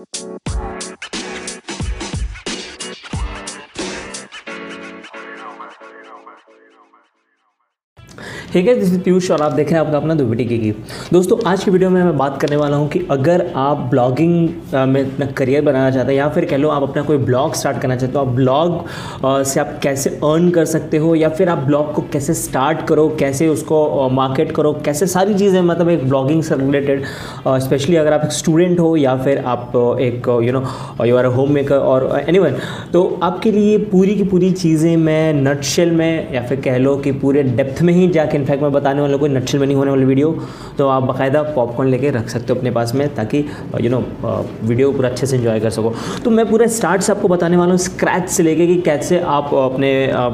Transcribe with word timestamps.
Música 0.00 0.79
ठीक 8.52 8.68
है 8.68 8.74
दिस 8.74 8.96
पीयूष 9.02 9.30
और 9.30 9.42
आप 9.42 9.52
देख 9.52 9.70
रहे 9.70 9.78
हैं 9.78 9.86
आपका 9.86 9.96
अपना 9.98 10.14
दुबटी 10.14 10.44
की 10.44 10.70
दोस्तों, 11.12 11.36
आज 11.46 11.64
की 11.64 11.70
वीडियो 11.70 11.90
में 11.90 12.02
मैं 12.04 12.16
बात 12.18 12.40
करने 12.40 12.56
वाला 12.56 12.76
हूँ 12.76 12.88
कि 12.88 13.06
अगर 13.10 13.44
आप 13.56 13.76
ब्लॉगिंग 13.90 14.32
में 14.88 15.02
अपना 15.02 15.26
करियर 15.38 15.62
बनाना 15.62 15.90
चाहते 15.90 16.12
हैं 16.12 16.18
या 16.18 16.28
फिर 16.28 16.44
कह 16.44 16.56
लो 16.56 16.68
आप 16.68 16.82
अपना 16.82 17.02
कोई 17.02 17.16
ब्लॉग 17.18 17.54
स्टार्ट 17.54 17.80
करना 17.82 17.96
चाहते 17.96 18.18
हो, 18.18 18.24
आप 18.24 18.32
ब्लॉग 18.34 19.44
से 19.44 19.60
आप 19.60 19.78
कैसे 19.82 20.10
अर्न 20.10 20.50
कर 20.50 20.64
सकते 20.64 20.96
हो 20.96 21.14
या 21.14 21.28
फिर 21.28 21.48
आप 21.48 21.58
ब्लॉग 21.58 21.92
को 21.94 22.02
कैसे 22.12 22.34
स्टार्ट 22.34 22.82
करो, 22.88 23.08
कैसे 23.20 23.48
उसको 23.48 24.08
मार्केट 24.12 24.52
करो, 24.52 24.72
कैसे 24.84 25.06
सारी 25.06 25.34
चीज़ें 25.34 25.60
मतलब 25.60 25.88
एक 25.88 26.08
ब्लॉगिंग 26.08 26.42
से 26.42 26.56
रिलेटेड 26.56 27.04
स्पेशली 27.48 27.96
अगर 27.96 28.12
आप 28.12 28.24
एक 28.24 28.32
स्टूडेंट 28.32 28.80
हो 28.80 28.94
या 28.96 29.16
फिर 29.16 29.38
आप 29.46 29.72
एक 30.00 30.28
you 30.44 30.52
know 30.52 30.64
you 31.04 31.16
are 31.16 31.26
home 31.36 31.52
maker 31.52 31.76
और 31.76 32.08
एनी 32.28 32.40
तो 32.92 33.06
आपके 33.22 33.52
लिए 33.52 33.78
पूरी 33.92 34.14
की 34.14 34.24
पूरी 34.24 34.50
चीज़ें 34.52 34.96
मैं 34.96 35.32
नटशेल 35.34 35.90
में 35.92 36.34
या 36.34 36.42
फिर 36.42 36.60
कह 36.60 36.76
लो 36.78 36.96
कि 36.96 37.12
पूरे 37.12 37.42
डेप्थ 37.42 37.82
में 37.82 37.94
ही 37.94 38.08
जाके 38.08 38.38
इनफैक्ट 38.40 38.62
मैं 38.62 38.72
बताने 38.72 39.00
वाला 39.00 39.16
कोई 39.16 39.28
नक्शल 39.30 39.64
नहीं 39.64 39.76
होने 39.76 39.90
वाली 39.90 40.04
वीडियो 40.04 40.32
तो 40.78 40.88
आप 40.88 41.02
बाकायदा 41.02 41.42
पॉपकॉर्न 41.54 41.90
लेके 41.90 42.10
रख 42.10 42.28
सकते 42.28 42.52
हो 42.52 42.58
अपने 42.58 42.70
पास 42.70 42.94
में 42.94 43.06
ताकि 43.14 43.44
यू 43.80 43.90
नो 43.90 43.98
वीडियो 44.22 44.90
पूरा 44.92 45.08
अच्छे 45.08 45.26
से 45.26 45.36
इन्जॉय 45.36 45.60
कर 45.60 45.70
सको। 45.70 45.92
तो 46.24 46.30
मैं 46.30 46.48
पूरा 46.50 46.66
स्टार्ट 46.70 47.02
से 47.02 47.12
आपको 47.12 47.28
बताने 47.28 47.56
वाला 47.56 47.70
हूँ 47.70 47.78
स्क्रैच 47.80 48.28
से 48.30 48.42
लेके 48.42 48.66
कि 48.66 48.80
कैसे 48.82 49.18
आप 49.38 49.54
अपने 49.54 49.90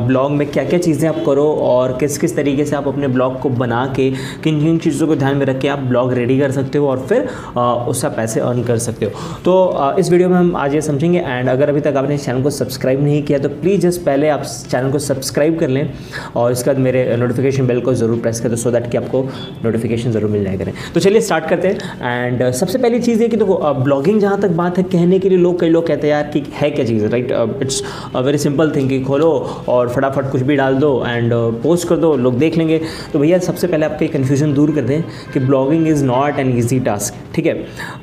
ब्लॉग 0.06 0.30
में 0.32 0.46
क्या 0.50 0.64
क्या 0.64 0.78
चीज़ें 0.78 1.08
आप 1.08 1.22
करो 1.26 1.46
और 1.62 1.96
किस 2.00 2.18
किस 2.18 2.36
तरीके 2.36 2.64
से 2.64 2.76
आप 2.76 2.88
अपने 2.88 3.08
ब्लॉग 3.08 3.40
को 3.40 3.48
बना 3.56 3.84
के, 3.96 4.10
किन 4.44 4.60
किन 4.60 4.78
चीज़ों 4.78 5.06
को 5.06 5.16
ध्यान 5.16 5.36
में 5.36 5.46
रख 5.46 5.60
के 5.60 5.68
आप 5.68 5.78
ब्लॉग 5.88 6.12
रेडी 6.14 6.38
कर 6.38 6.50
सकते 6.52 6.78
हो 6.78 6.88
और 6.88 7.06
फिर 7.08 7.28
उससे 7.58 8.08
पैसे 8.16 8.40
अर्न 8.40 8.62
कर 8.64 8.78
सकते 8.78 9.06
हो। 9.06 9.10
तो 9.44 9.94
इस 9.98 10.10
वीडियो 10.10 10.28
में 10.28 10.36
हम 10.36 10.54
आज 10.56 10.74
ये 10.74 10.80
समझेंगे 10.82 11.18
एंड 11.18 11.48
अगर 11.48 11.68
अभी 11.68 11.80
तक 11.80 11.96
आपने 11.96 12.18
चैनल 12.18 12.42
को 12.42 12.50
सब्सक्राइब 12.52 13.02
नहीं 13.02 13.22
किया 13.22 13.38
तो 13.38 13.48
प्लीज़ 13.50 13.80
जस्ट 13.80 14.04
पहले 14.04 14.28
आप 14.28 14.42
चैनल 14.70 14.90
को 14.92 14.98
सब्सक्राइब 15.00 15.58
कर 15.58 15.68
लें 15.68 15.92
और 16.36 16.52
इसके 16.52 16.70
बाद 16.70 16.78
मेरे 16.80 17.16
नोटिफिकेशन 17.16 17.66
बेल 17.66 17.80
को 17.80 17.94
ज़रूर 17.96 18.18
प्रेस 18.20 18.40
कर 18.40 18.54
सो 18.56 18.70
दैट 18.70 18.90
कि 18.90 18.96
आपको 18.96 19.22
नोटिफिकेशन 19.64 20.12
ज़रूर 20.12 20.30
मिल 20.30 20.44
जाए 20.44 20.56
करें। 20.58 20.72
तो 20.94 21.00
चलिए 21.00 21.20
स्टार्ट 21.20 21.48
करते 21.48 21.68
हैं। 21.68 21.76
एंड 22.02 22.42
uh, 22.42 22.50
सबसे 22.52 22.78
पहली 22.78 23.00
चीज़ 23.00 23.22
है 23.22 23.28
कि 23.28 23.36
देखो 23.36 23.74
ब्लॉगिंग 23.74 24.20
जहाँ 24.20 24.40
तक 24.40 24.50
बात 24.56 24.78
है 24.78 24.84
कहने 24.86 25.18
के 25.18 25.28
लिए 25.28 25.38
लोग 25.38 25.58
कई 25.60 25.68
लोग 25.68 25.86
कहते 25.86 26.06
हैं 26.06 26.14
यार 26.14 26.30
कि 26.32 26.42
है 26.54 26.70
क्या 26.70 26.84
चीज़? 26.84 27.04
Right 27.06 27.32
it's 27.62 27.82
a 28.14 28.20
very 28.20 28.38
simple 28.38 28.70
thing 28.76 28.88
कि 28.88 29.00
खोलो 29.02 29.30
और 29.68 29.88
फटाफट 29.88 30.30
कुछ 30.32 30.42
भी 30.42 30.56
डाल 30.56 30.74
दो 30.76 30.92
एंड 31.06 31.32
पोस्ट 31.62 31.84
uh, 31.84 31.88
कर 31.90 31.96
दो 31.96 32.14
लोग 32.16 32.38
देख 32.38 32.56
लेंगे। 32.56 32.80
तो 33.12 33.18
भैया 33.18 33.38
सबसे 33.40 33.66
पहले 33.66 33.86
आपके 33.86 34.06
कन्फ्यूज़न 34.08 34.54
दूर 34.54 34.74
कर 34.74 34.82
दें 34.82 35.02
कि 35.32 35.40
blogging 35.40 35.88
is 35.88 36.04
not 36.04 36.38
an 36.38 36.56
easy 36.58 36.80
task 36.80 37.14
ठीक 37.34 37.46
है? 37.46 37.54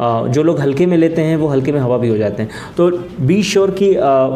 Uh, 0.01 0.27
जो 0.27 0.43
लोग 0.43 0.59
हल्के 0.59 0.85
में 0.85 0.97
लेते 0.97 1.21
हैं 1.21 1.37
वो 1.37 1.47
हल्के 1.47 1.71
में 1.71 1.79
हवा 1.79 1.97
भी 1.97 2.09
हो 2.09 2.17
जाते 2.17 2.43
हैं। 2.43 2.49
तो 2.77 2.89
बी 3.21 3.41
श्योर 3.43 3.71
की 3.81 3.91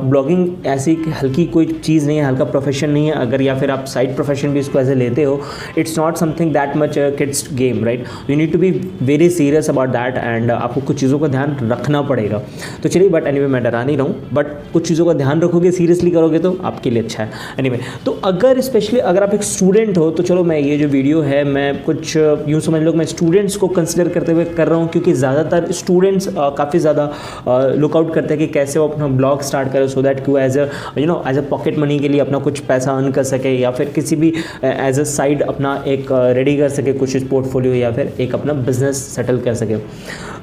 ब्लॉगिंग 0.10 0.66
ऐसी 0.68 0.98
हल्की 1.22 1.46
कोई 1.48 1.66
चीज़ 1.74 2.08
नहीं 2.08 2.18
है 2.18 2.26
हल्का 2.26 2.46
प्रोफेशन 2.46 2.90
नहीं 2.90 3.08
है। 3.08 3.14
अगर 3.18 3.42
या 3.42 3.56
फिर 3.60 3.72
आप 3.72 3.86
साइड 3.88 4.16
प्रोफेशन 4.16 4.54
भी 4.54 4.60
इसको 4.60 4.80
ऐसे 4.80 4.96
लेते 4.96 5.24
हो 5.24 5.40
it's 5.78 5.98
not 6.00 6.18
something 6.18 6.54
that 6.54 6.76
much 6.78 6.96
kids 7.18 7.48
game 7.54 7.84
right 7.86 8.06
you 8.30 8.36
need 8.38 8.52
to 8.54 8.60
be 8.60 8.72
very 9.04 9.30
serious 9.30 9.70
about 9.70 9.90
that 9.90 10.18
and 10.18 10.52
आपको 10.52 10.82
कुछ 10.82 11.00
चीज़ों 11.00 11.20
का 11.20 11.28
ध्यान 11.28 11.58
रखना 11.72 12.02
पड़ेगा। 12.04 12.42
तो 12.84 12.90
चलिए 12.90 13.10
बट 13.10 13.28
एनी 13.28 13.40
मैं 13.40 13.64
डरा 13.64 13.84
नहीं 13.84 13.98
रहा 13.98 14.08
हूँ। 14.08 14.30
बट 14.34 14.48
कुछ 14.74 14.88
चीज़ों 14.88 15.06
का 15.06 15.14
ध्यान 15.14 15.42
रखोगे 15.42 15.72
सीरियसली 15.72 16.12
करोगे 16.12 16.40
तो 16.40 16.58
आपके 16.66 16.90
लिए 16.90 17.04
अच्छा 17.04 17.24
है। 17.24 17.30
एनी 17.60 17.70
anyway, 17.70 17.84
तो 18.06 18.12
अगर 18.26 18.62
स्पेशली 18.62 19.00
अगर 19.02 19.24
आप 19.24 19.34
एक 19.34 19.44
स्टूडेंट 19.44 19.98
हो 19.98 20.10
तो 20.12 20.24
चलो 20.24 20.44
मैं 20.44 20.60
ये 20.60 20.78
जो 20.78 20.88
वीडियो 20.88 21.22
है 21.22 21.44
मैं 21.46 21.84
कुछ 21.84 22.16
यूँ 22.16 22.60
समझ 22.62 22.82
लो 22.82 22.94
मैं 22.94 23.06
स्टूडेंट्स 23.06 23.56
को 23.58 23.68
कंसिडर 23.70 24.10
करते 24.10 24.32
हुए 24.32 24.46
कर 24.58 24.68
रहा 24.68 24.80
हूँ 24.80 24.88
क्योंकि 24.90 25.14
ज़्यादातर 25.14 25.72
स्टूडेंट्स 25.74 26.28
काफ़ी 26.58 26.80
ज़्यादा 26.80 27.74
लुकआउट 27.78 28.14
करते 28.14 28.34
हैं 28.34 28.38
कि 28.40 28.48
कैसे 28.54 28.80
वो 28.80 28.88
अपना 28.88 29.08
ब्लॉग 29.18 29.42
स्टार्ट 29.44 29.72
करें 29.74 29.88
सो 29.88 30.02
दैट 30.02 30.26
कि 30.26 30.32
वो 30.32 30.38
as 30.40 30.58
a 30.58 30.68
you 30.98 31.06
know 31.06 31.22
as 31.28 31.38
a 31.38 31.42
pocket 31.50 31.78
money 31.80 32.00
के 32.00 32.10
लिए 32.10 32.20
अपना 32.22 32.40
कुछ 32.40 32.60
पैसा 32.68 32.92
अर्न 32.92 33.12
कर 33.12 33.24
सके 33.24 33.50
या 33.60 33.72
फिर 33.72 33.90
किसी 33.96 34.16
भी 34.16 34.34
एज 34.64 35.00
अ 35.00 35.04
साइड 35.12 35.37
अपना 35.44 35.76
एक 35.88 36.08
रेडी 36.12 36.58
कर 36.58 36.70
सके 36.70 36.94
कुछ 36.94 37.24
पोर्टफोलियो 37.30 37.74
या 37.74 37.92
फिर 37.92 38.14
एक 38.20 38.36
अपना 38.36 38.54
बिज़नेस 38.54 38.98
सेटल 39.16 39.40
कर 39.42 39.54
सके। 39.56 39.78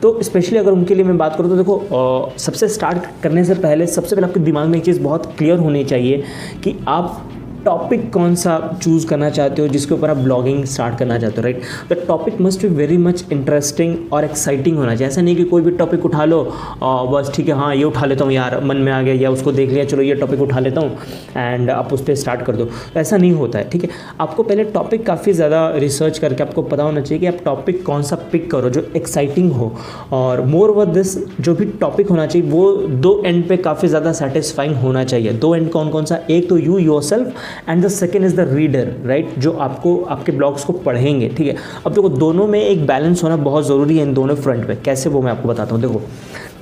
तो 0.02 0.18
स्पेशली 0.22 0.58
अगर 0.58 0.72
उनके 0.72 0.94
लिए 0.94 1.04
मैं 1.04 1.16
बात 1.18 1.36
करूँ 1.36 1.50
तो 1.50 1.56
देखो 1.56 2.32
सबसे 2.38 2.68
स्टार्ट 2.68 3.22
करने 3.22 3.44
से 3.44 3.54
पहले 3.56 3.86
सबसे 3.88 4.16
पहले 4.16 4.26
आपके 4.26 4.40
दिमाग 4.40 4.68
में 4.68 4.78
एक 4.78 4.84
चीज़ 4.84 5.00
बहुत 5.02 5.34
क्लियर 5.38 5.58
होनी 5.58 5.84
चाहिए 5.84 6.22
कि 6.64 6.76
आप 6.88 7.30
टॉपिक 7.64 8.12
कौन 8.12 8.34
सा 8.34 8.58
चूज़ 8.82 9.06
करना 9.06 9.30
चाहते 9.30 9.62
हो, 9.62 9.68
जिसके 9.68 9.94
ऊपर 9.94 10.10
आप 10.10 10.16
ब्लॉगिंग 10.18 10.64
स्टार्ट 10.66 10.98
करना 10.98 11.18
चाहते 11.18 11.36
हो 11.36 11.42
right 11.42 11.62
the 11.90 11.96
topic 12.08 12.40
must 12.40 12.62
be 12.62 12.68
very 12.76 12.96
much 12.98 13.24
interesting 13.32 13.96
और 14.12 14.24
एक्साइटिंग 14.24 14.76
होना 14.78 14.94
चाहिए। 14.94 15.06
ऐसा 15.06 15.22
नहीं 15.22 15.36
कि 15.36 15.44
कोई 15.44 15.62
भी 15.62 15.70
टॉपिक 15.76 16.04
उठा 16.04 16.24
लो 16.24 16.42
बस 17.12 17.30
ठीक 17.34 17.48
है 17.48 17.54
हाँ 17.54 17.74
ये 17.74 17.84
उठा 17.84 18.06
लेता 18.06 18.24
हूँ 18.24 18.32
यार, 18.32 18.58
मन 18.64 18.76
में 18.76 18.92
आ 18.92 19.00
गया, 19.02 19.14
या 19.14 19.30
उसको 19.30 19.52
देख 19.52 19.70
लिया, 19.70 19.84
चलो 19.84 20.02
ये 20.02 20.14
टॉपिक 20.14 20.40
उठा 20.42 20.60
लेता 20.60 20.80
हूँ 20.80 20.96
एंड 21.36 21.70
आप 21.70 21.92
उस 21.92 22.04
पर 22.04 22.14
स्टार्ट 22.14 22.42
कर 22.46 22.56
दो। 22.56 22.64
तो 22.64 23.00
ऐसा 23.00 23.16
नहीं 23.16 23.32
होता 23.32 23.58
है, 23.58 23.68
ठीक 23.70 23.84
है? 23.84 23.90
आपको 24.20 24.42
पहले 24.42 24.64
टॉपिक 24.72 25.06
काफ़ी 25.06 25.32
ज़्यादा 25.32 25.68
रिसर्च 25.76 26.18
करके 26.18 26.42
आपको 26.42 26.62
पता 26.64 26.82
होना 26.82 27.00
चाहिए 27.00 27.20
कि 27.20 27.26
आप 27.26 27.42
टॉपिक 27.44 27.84
कौन 27.86 28.02
सा 28.02 28.16
पिक 28.32 28.50
करो, 28.50 28.70
जो 28.70 28.86
एक्साइटिंग 28.96 29.52
हो। 29.52 29.72
और 30.12 30.40
मोर 30.46 30.70
ओवर 30.70 30.86
दिस 30.86 31.16
जो 31.40 31.54
भी 31.54 31.64
टॉपिक 31.80 32.08
होना 32.10 32.26
चाहिए, 32.26 32.48
वो 32.50 32.72
दो 33.02 33.22
एंड 33.26 33.46
पे 33.48 33.56
काफ़ी 33.58 33.88
ज़्यादा 33.88 34.12
सेटिस्फाइंग 34.14 34.74
होना 34.76 35.04
चाहिए। 35.04 35.32
दो 35.34 35.54
एंड 35.54 35.70
कौन 35.70 35.88
कौन 35.90 36.04
सा? 36.04 36.18
एक 36.30 36.48
तो 36.48 36.58
you 36.58 36.78
yourself 37.02 37.53
and 37.68 37.84
the 37.84 37.88
second 37.88 38.24
is 38.24 38.36
the 38.36 38.48
reader 38.52 38.94
right 39.06 39.38
जो 39.38 39.52
आपको, 39.52 39.96
आपके 40.04 40.32
ब्लॉग्स 40.32 40.64
को 40.64 40.72
पढ़ेंगे, 40.72 41.28
ठीक 41.28 41.46
है? 41.46 41.56
अब 41.86 41.92
देखो, 41.92 42.08
दोनों 42.08 42.46
में 42.46 42.60
एक 42.60 42.86
बैलेंस 42.86 43.22
होना 43.24 43.36
बहुत 43.36 43.66
ज़रूरी 43.66 43.98
है 43.98 44.02
इन 44.02 44.14
दोनों 44.14 44.34
फ्रंट 44.36 44.66
पे 44.66 44.76
कैसे 44.84 45.10
वो 45.10 45.22
मैं 45.22 45.32
आपको 45.32 45.48
बताता 45.48 45.74
हूँ? 45.74 45.82
देखो 45.82 46.02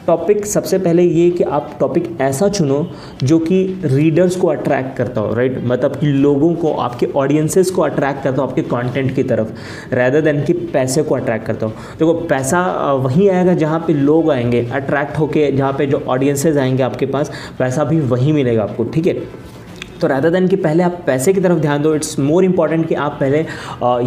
टॉपिक 0.06 0.47
सबसे 0.47 0.78
पहले 0.78 1.02
ये 1.02 1.31
कि 1.31 1.44
आप 1.47 1.76
टॉपिक 1.81 2.08
ऐसा 2.20 2.48
चुनो 2.48 2.86
जो 3.22 3.38
कि 3.38 3.81
रीडर्स 3.84 4.36
को 4.36 4.48
अट्रैक्ट 4.48 4.97
करता 4.97 5.20
हो 5.20 5.34
राइट 5.34 5.60
मतलब 5.64 5.97
कि 5.97 6.06
लोगों 6.06 6.54
को, 6.54 6.72
आपके 6.72 7.06
ऑडियंसेस 7.16 7.70
को 7.70 7.82
अट्रैक्ट 7.82 8.22
करता 8.25 8.42
हो, 8.42 8.48
आपके 8.48 8.62
कंटेंट 8.62 9.14
की 9.14 9.22
तरफ़ 9.22 9.52
रैदर 9.94 10.20
देन 10.20 10.42
कि 10.44 10.52
पैसे 10.72 11.02
को 11.02 11.14
अट्रैक्ट 11.14 11.47
करता 11.47 11.66
हो। 11.66 11.72
देखो, 11.98 12.14
पैसा 12.14 12.92
वहीं 12.94 13.28
आएगा 13.31 13.54
जहाँ 13.54 13.78
पे 13.86 13.94
लोग 13.94 14.31
आएँगे 14.31 14.66
अट्रैक्ट 14.72 15.19
होके 15.19 15.50
जहाँ 15.52 15.72
पे 15.72 15.86
जो 15.86 16.02
ऑडियंसेस 16.08 16.56
आएँगे 16.56 16.82
आपके 16.82 17.06
पास, 17.06 17.31
पैसा 17.58 17.84
भी 17.84 18.00
वहीं 18.00 18.32
मिलेगा 18.32 18.62
आपको, 18.62 18.84
ठीक 18.84 19.06
है? 19.06 19.14
तो 20.02 20.08
रैदर 20.08 20.30
देन 20.30 20.46
कि 20.48 20.56
पहले 20.58 20.82
आप 20.82 21.02
पैसे 21.06 21.32
की 21.32 21.40
तरफ़ 21.40 21.58
ध्यान 21.58 21.82
दो 21.82 21.94
इट्स 21.94 22.18
मोर 22.18 22.44
इंपॉर्टेंट 22.44 22.86
कि 22.88 22.94
आप 22.96 23.16
पहले 23.20 23.38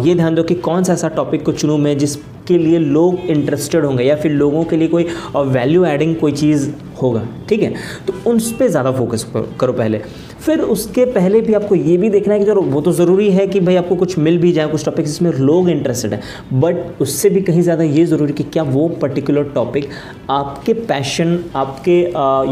ये 0.08 0.14
ध्यान 0.14 0.34
दो 0.34 0.42
कि 0.42 0.54
कौन 0.66 0.84
सा 0.84 0.92
ऐसा 0.92 1.08
टॉपिक 1.16 1.44
को 1.44 1.52
चुनूँ 1.52 1.78
मैं 1.78 1.96
जिसके 1.98 2.58
लिए 2.58 2.78
लोग 2.78 3.20
इंटरेस्टेड 3.30 3.84
होंगे 3.84 4.04
या 4.04 4.16
फिर 4.16 4.32
लोगों 4.32 4.64
के 4.64 4.76
लिए 4.76 4.88
कोई 4.88 5.06
वैल्यू 5.36 5.84
एडिंग 5.84 6.14
कोई 6.16 6.32
चीज़ 6.32 6.68
होगा। 7.02 7.22
ठीक 7.48 7.62
है? 7.62 7.74
तो 8.06 8.30
उन 8.30 8.38
पर 8.58 8.68
ज़्यादा 8.68 8.92
फोकस 8.92 9.26
करो 9.60 9.72
पहले। 9.72 10.02
फिर 10.46 10.60
उसके 10.72 11.04
पहले 11.04 11.40
भी 11.40 11.54
आपको 11.54 11.74
ये 11.74 11.96
भी 11.96 12.08
देखना 12.10 12.34
है 12.34 12.44
कि 12.44 12.50
वो 12.50 12.80
तो 12.80 12.92
ज़रूरी 12.92 13.30
है 13.30 13.46
कि 13.46 13.60
भाई 13.60 13.76
आपको 13.76 13.96
कुछ 13.96 14.18
मिल 14.18 14.38
भी 14.38 14.52
जाए 14.52 14.68
कुछ 14.68 14.84
टॉपिक 14.84 15.06
जिसमें 15.06 15.30
लोग 15.32 15.68
इंटरेस्टेड 15.70 16.12
हैं। 16.12 16.60
बट 16.60 17.00
उससे 17.00 17.30
भी 17.30 17.40
कहीं 17.40 17.62
ज़्यादा 17.62 17.84
ये 17.84 18.04
ज़रूरी 18.06 18.32
कि 18.32 18.44
क्या 18.52 18.62
वो 18.62 18.88
पर्टिकुलर 19.02 19.44
टॉपिक 19.54 19.88
आपके 20.30 20.72
पैशन 20.88 21.38
आपके 21.56 21.98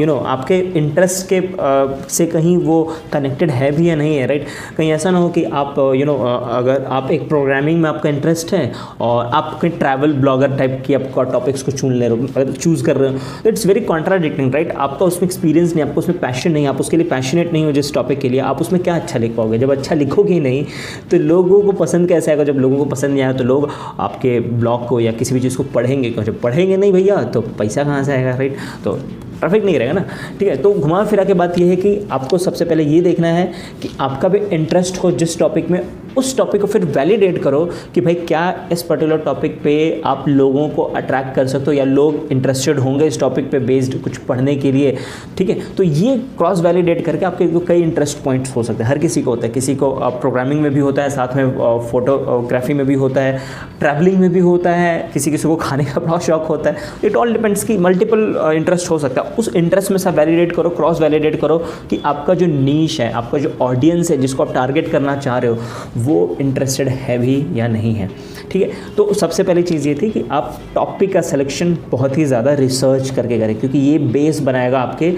यू 0.01 0.07
नो 0.07 0.17
आपके 0.17 0.59
इंटरेस्ट 0.79 1.29
के 1.29 1.39
आ, 1.39 2.07
से 2.09 2.27
कहीं 2.27 2.57
वो 2.57 2.83
कनेक्टेड 3.13 3.51
है 3.51 3.71
भी 3.73 3.89
या 3.89 3.97
नहीं 3.97 4.17
है 4.17 4.27
राइट 4.27 4.47
कहीं 4.77 4.91
ऐसा 4.93 5.11
ना 5.11 5.19
हो 5.19 5.29
कि 5.29 5.45
आप 5.55 5.75
यू 5.97 6.07
नो 6.07 6.15
अगर 6.15 6.85
आप 6.91 7.11
एक 7.11 7.29
प्रोग्रामिंग 7.29 7.81
में 7.83 7.89
आपका 7.91 8.09
इंटरेस्ट 8.09 8.53
है 8.55 8.73
और 9.01 9.27
आप 9.35 9.59
कहीं 9.63 9.71
ट्रैवल 9.79 10.13
ब्लॉगर 10.15 10.57
टाइप 10.59 10.83
की 10.87 10.95
आपका 10.95 11.23
टॉपिक्स 11.33 11.63
को 11.63 11.73
चुन 11.73 11.93
ले 11.93 12.09
रहे 12.09 12.45
हो 12.45 12.53
चूज़ 12.53 12.85
कर 12.85 12.97
रहे 12.97 13.13
हो 13.13 13.19
तो 13.43 13.49
इट्स 13.49 13.67
वेरी 13.67 13.81
कॉन्ट्राडिक्टिंग 13.85 14.53
राइट 14.55 14.73
आपका 14.79 15.07
उसमें 15.07 15.29
एक्सपीरियंस 15.29 15.75
नहीं 15.75 15.85
आपको 15.85 16.01
उसमें 16.01 16.19
पैशन 16.19 16.53
नहीं 16.53 16.67
आप 16.67 16.81
उसके 16.81 16.97
लिए 16.97 17.09
पैशनेट 17.09 17.53
नहीं 17.53 17.65
हो 17.65 17.73
जिस 17.73 17.84
टॉपिक 17.93 18.19
के 18.21 18.29
लिए, 18.29 18.41
आप 18.41 18.61
उसमें 18.61 18.83
क्या 18.83 18.95
अच्छा 18.95 19.19
लिख 19.19 19.37
पाओगे? 19.37 19.59
जब 19.59 19.71
अच्छा 19.71 19.95
लिखोगे 19.95 20.35
ही 20.35 20.41
नहीं 20.41 20.65
तो 21.11 21.17
लोगों 21.17 21.61
को 21.63 21.73
पसंद 21.75 22.09
कैसे 22.09 22.31
आएगा? 22.31 22.45
जब 22.45 22.57
लोगों 22.57 22.77
को 22.77 22.85
पसंद 22.85 23.11
नहीं 23.11 23.23
आया 23.23 23.33
तो 23.33 23.45
लोग 23.45 23.69
आपके 24.01 24.39
ब्लॉग 24.41 24.87
को 24.89 25.01
या 25.01 25.13
किसी 25.13 25.35
भी 25.35 25.41
चीज़ 25.41 25.57
को 25.57 25.63
पढ़ेंगे। 25.75 26.11
क्यों 26.11 26.25
जब 26.25 26.41
पढ़ेंगे 26.41 26.77
नहीं 26.77 26.93
भैया 26.93 27.23
तो 27.25 27.41
पैसा 27.59 27.85
कहाँ 27.85 28.03
से 28.05 28.13
आएगा 28.13 28.37
राइट 28.37 28.57
तो 28.85 28.99
परफेक्ट 29.35 29.65
नहीं 29.67 29.79
रहेगा 29.79 29.93
ना। 29.93 30.05
ठीक 30.39 30.49
है 30.49 30.57
तो 30.57 30.73
घुमा 30.73 31.05
फिरा 31.05 31.25
के 31.25 31.35
बात 31.35 31.59
यह 31.59 31.71
है 31.71 31.77
कि 31.77 31.99
आपको 32.13 32.39
सबसे 32.39 32.65
पहले 32.65 32.85
ये 32.85 33.01
देखना 33.01 33.29
है 33.29 33.51
कि 33.83 33.91
आपका 34.01 34.29
भी 34.29 34.39
इंटरेस्ट 34.39 35.03
हो 35.05 35.11
जिस 35.13 35.39
टॉपिक 35.39 35.71
में, 35.71 35.81
उस 36.17 36.37
टॉपिक 36.37 36.61
को 36.61 36.67
फिर 36.67 36.85
वैलिडेट 36.87 37.39
करो 37.43 37.65
कि 37.95 38.01
भाई 38.01 38.15
क्या 38.15 38.43
इस 38.73 38.83
पर्टिकुलर 38.83 39.19
टॉपिक 39.19 39.61
पे 39.63 40.03
आप 40.07 40.25
लोगों 40.29 40.69
को 40.69 40.83
अट्रैक्ट 40.83 41.35
कर 41.37 41.47
सकते 41.47 41.65
हो 41.67 41.73
या 41.73 41.85
लोग 41.85 42.33
इंटरेस्टेड 42.33 42.79
होंगे 42.79 43.07
इस 43.07 43.19
टॉपिक 43.21 43.51
पे 43.51 43.59
बेस्ड 43.61 44.01
कुछ 44.03 44.17
पढ़ने 44.19 44.55
के 44.57 44.73
लिए। 44.73 44.97
ठीक 45.39 45.51
है 45.51 45.59
तो 45.77 45.83
ये 45.83 46.17
क्रॉस 46.39 46.61
वैलिडेट 46.61 47.05
करके 47.05 47.25
आपके 47.25 47.47
तो 47.47 47.61
कई 47.69 47.83
इंटरेस्ट 47.83 48.23
पॉइंट्स 48.25 48.55
हो 48.57 48.63
सकते 48.63 48.83
हैं। 48.83 48.91
हर 48.91 48.99
किसी 48.99 49.23
को 49.23 49.31
होता 49.31 49.47
है, 49.47 49.53
किसी 49.53 49.75
को 49.75 49.91
प्रोग्रामिंग 50.21 50.61
में 50.61 50.73
भी 50.75 50.81
होता 50.81 51.03
है, 51.03 51.11
साथ 51.11 51.37
में 51.37 51.51
फोटोग्राफी 51.91 52.75
में 52.75 52.87
भी 52.87 52.95
होता 52.95 53.21
है 53.21 53.39
ट्रैवलिंग 53.81 54.19
में 54.19 54.31
भी 54.33 54.41
होता 54.41 54.71
है, 54.71 55.11
किसी 55.15 55.31
किसी 55.31 55.49
को 55.49 55.57
खाने 55.57 55.85
का 55.85 56.01
बहुत 56.07 56.25
शौक 56.25 56.47
होता 56.47 56.71
है। 56.71 56.77
इट 57.05 57.17
ऑल 57.17 57.33
डिपेंड्स 57.33 57.65
कि 57.65 57.77
मल्टीपल 57.79 58.53
इंटरेस्ट 58.55 58.91
हो 58.91 58.99
सकता 58.99 59.23
है। 59.23 59.24
उस 59.39 59.49
इंटरेस्ट 59.57 59.91
में 59.91 59.99
सब 59.99 60.15
वैलिडेट 60.15 60.53
करो 60.53 60.71
क्रॉस 60.71 61.01
वैलिडेट 61.01 61.41
करो 61.41 61.59
कि 61.91 62.01
आपका 62.05 62.35
जो 62.35 62.47
नीच 62.47 63.01
है, 63.01 63.11
आपका 63.13 63.39
जो 63.39 63.53
ऑडियंस 63.63 64.11
है, 64.11 64.17
जिसको 64.17 64.43
आप 64.45 64.53
टारगेट 64.55 64.91
करना 64.93 65.17
चाह 65.17 65.39
रहे 65.39 65.51
हो, 65.51 65.59
वो 65.99 66.37
इंटरेस्टेड 66.41 66.89
है 66.89 67.19
भी 67.19 67.37
या 67.55 67.69
नहीं 67.69 67.95
है। 67.95 68.09
ठीक 68.53 68.63
है? 68.63 68.71
तो 68.97 69.13
सबसे 69.15 69.43
पहली 69.43 69.63
चीज़ 69.63 69.89
ये 69.89 69.95
थी 69.95 70.11
कि 70.11 70.25
आप 70.31 70.59
टॉपिक 70.75 71.13
का 71.13 71.21
सिलेक्शन 71.23 71.77
बहुत 71.91 72.19
ही 72.19 72.25
ज़्यादा 72.25 72.53
रिसर्च 72.55 73.11
करके 73.11 73.39
करें, 73.39 73.55
क्योंकि 73.61 73.79
ये 73.79 73.99
बेस 73.99 74.41
बनाएगा 74.43 74.81
आपके 74.81 75.11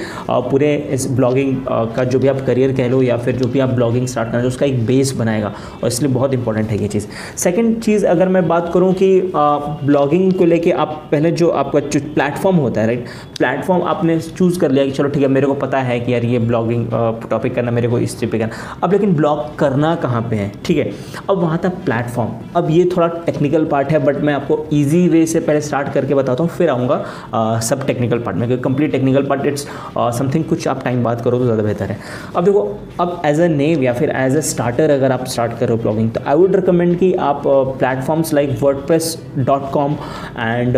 पूरे 0.51 0.75
इस 0.93 1.11
ब्लॉगिंग 1.11 1.57
का 1.97 2.05
जो 2.05 2.19
भी 2.19 2.29
आप 2.29 2.41
करियर 2.47 2.73
कह 2.77 2.89
लो 2.89 3.03
या 3.03 3.17
फिर 3.17 3.37
जो 3.37 3.49
भी 3.49 3.61
आप 3.61 3.69
ब्लॉगिंग 3.71 4.07
स्टार्ट 4.07 4.31
करना 4.33 4.47
उसका 4.47 4.67
एक 4.67 4.85
बेस 4.87 5.13
बनाएगा, 5.15 5.53
और 5.83 5.89
इसलिए 5.89 6.13
बहुत 6.13 6.35
इंपॉर्टेंट 6.35 6.71
है 6.71 6.81
ये 6.83 6.89
चीज़। 6.89 7.07
सेकेंड 7.39 7.81
चीज़, 7.83 8.07
अगर 8.07 8.29
मैं 8.29 8.47
बात 8.49 8.71
करूँ 8.75 8.93
कि 8.95 9.33
ब्लॉगिंग 9.35 10.33
को 10.33 10.45
लेके 10.45 10.71
आप, 10.73 11.09
पहले 11.13 11.31
जो 11.33 11.49
आपका 11.51 11.81
जो 11.81 12.01
प्लेटफॉर्म 12.15 12.57
होता 12.57 12.81
है 12.81 12.87
राइट 12.87 13.07
प्लेटफॉर्म 13.39 13.83
आपने 13.97 14.19
चूज़ 14.21 14.59
कर 14.61 14.71
लिया 14.71 14.85
कि 14.85 14.91
चलो 14.93 15.09
ठीक 15.09 15.23
है, 15.23 15.29
मेरे 15.29 15.47
को 15.47 15.55
पता 15.57 15.79
है 15.81 15.99
कि 16.01 16.13
यार 16.13 16.25
ये 16.25 16.39
ब्लॉगिंग 16.41 16.87
टॉपिक 17.31 17.55
करना 17.55 17.71
मेरे 17.73 17.89
को 17.89 17.99
इस 18.01 18.15
पे 18.17 18.27
करना। 18.29 18.79
अब 18.83 18.93
लेकिन 18.93 19.15
ब्लॉग 19.17 19.55
करना 19.59 19.95
कहाँ 19.97 20.23
पे 20.31 20.37
है? 20.37 20.51
ठीक 20.65 20.77
है, 20.77 20.91
अब 21.31 21.39
वहाँ 21.39 21.59
था 21.65 21.69
प्लेटफॉर्म 21.85 22.31
अब 22.57 22.71
ये 22.71 22.85
थोड़ा 22.97 23.07
टेक्निकल 23.27 23.65
पार्ट 23.67 23.91
है 23.93 23.99
बट 24.05 24.17
मैं 24.19 24.35
आपको 24.35 24.65
ईजी 24.73 25.09
वे 25.09 25.25
से 25.27 25.41
पहले 25.41 25.61
स्टार्ट 25.61 25.93
करके 25.95 26.15
बताता 26.15 26.43
हूँ, 26.43 26.51
फिर 26.51 26.71
आऊँगा 26.71 27.61
सब 27.63 27.87
टेक्निकल 27.87 28.19
पार्ट 28.19 28.37
में, 28.37 28.47
क्योंकि 28.49 28.63
complete 28.65 28.93
technical 28.93 29.27
part 29.27 29.47
it's 29.47 29.67
something 30.19 30.45
कुछ 30.45 30.69
आप 30.69 30.83
टाइम 30.85 31.03
बात 31.05 31.21
करो 31.21 31.39
तो 31.39 31.45
ज़्यादा 31.45 31.63
बेहतर 31.63 31.91
है। 31.91 31.99
अब 32.37 32.45
देखो, 32.45 32.63
अब 33.01 33.21
एज 33.27 33.41
अ 33.41 33.47
नेव 33.49 33.83
या 33.83 33.93
फिर 33.93 34.11
एज 34.17 34.37
अ 34.37 34.41
स्टार्टर 34.43 34.91
अगर 34.91 35.13
आप 35.13 35.25
स्टार्ट 35.27 35.59
करो 35.61 35.77
ब्लॉगिंग 35.79 36.11
तो 36.11 36.21
आई 36.27 36.37
वुड 36.37 36.57
रिकमेंड 36.57 36.99
कि 36.99 37.13
आप 37.23 37.43
platforms 37.47 38.33
like 38.35 38.57
word 38.63 38.91
and 40.39 40.77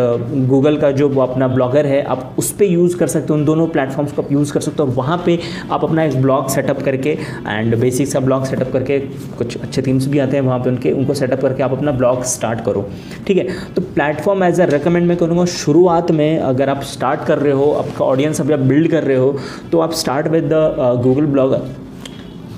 Google 0.48 0.76
का 0.76 0.90
जो 0.92 1.08
अपना 1.20 1.48
ब्लॉगर 1.48 1.86
है, 1.86 2.02
आप 2.04 2.34
उस 2.38 2.50
पर 2.52 2.64
यूज़ 2.64 2.96
कर 2.96 3.06
सकते 3.08 3.26
हो, 3.28 3.34
उन 3.34 3.44
दोनों 3.44 3.66
प्लेटफॉर्म्स 3.68 4.12
को 4.12 4.22
आप 4.22 4.32
यूज़ 4.32 4.52
कर 4.52 4.60
सकते 4.60 4.82
हो। 4.82 4.88
वहाँ 4.92 5.22
पे 5.26 5.38
आप 5.70 5.84
अपना 5.84 6.04
एक 6.04 6.20
ब्लॉग 6.22 6.48
सेटअप 6.50 6.82
करके 6.82 7.10
एंड 7.46 7.76
बेसिक 7.80 8.08
सा 8.08 8.20
ब्लॉग 8.20 8.44
सेटअप 8.46 8.72
करके 8.72 8.98
कुछ 9.38 9.56
अच्छे 9.58 9.82
थीम्स 9.82 10.06
भी 10.06 10.18
आते 10.18 10.36
हैं, 10.36 10.44
वहाँ 10.44 10.58
पे 10.58 10.70
उनके, 10.70 10.92
उनको 10.92 11.14
सेटअप 11.14 11.42
करके 11.42 11.62
आप 11.62 11.72
अपना 11.72 11.92
ब्लॉग 11.92 12.22
स्टार्ट 12.26 12.64
करो। 12.64 12.88
ठीक 13.26 13.36
है? 13.36 13.46
तो 13.74 13.82
प्लेटफॉर्म 13.84 14.44
एज 14.44 14.60
अ 14.60 14.64
रिकमेंड 14.66 15.06
मैं 15.08 15.16
करूँगा, 15.16 15.44
शुरुआत 15.46 16.10
में 16.12 16.38
अगर 16.38 16.68
आप 16.68 16.82
स्टार्ट 16.84 17.24
कर 17.26 17.38
रहे 17.38 17.52
हो, 17.52 17.70
आपका 17.74 18.04
ऑडियंस 18.04 18.40
अभी 18.40 18.52
आप 18.52 18.60
बिल्ड 18.68 18.90
कर 18.90 19.04
रहे 19.04 19.16
हो 19.16 19.36
तो 19.72 19.80
आप 19.80 19.92
start 19.94 20.28
with 20.28 20.44
the 20.44 21.00
Google 21.04 21.26
blogger 21.26 21.76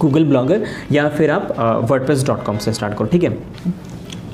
Google 0.01 0.25
blogger 0.25 0.65
या 0.93 1.09
फिर 1.09 1.31
आप 1.31 1.49
वर्डप्रेस 1.91 2.25
डॉट 2.27 2.45
कॉम 2.45 2.59
से 2.59 2.73
स्टार्ट 2.73 2.95
करो। 2.95 3.07
ठीक 3.07 3.25
है? 3.25 3.31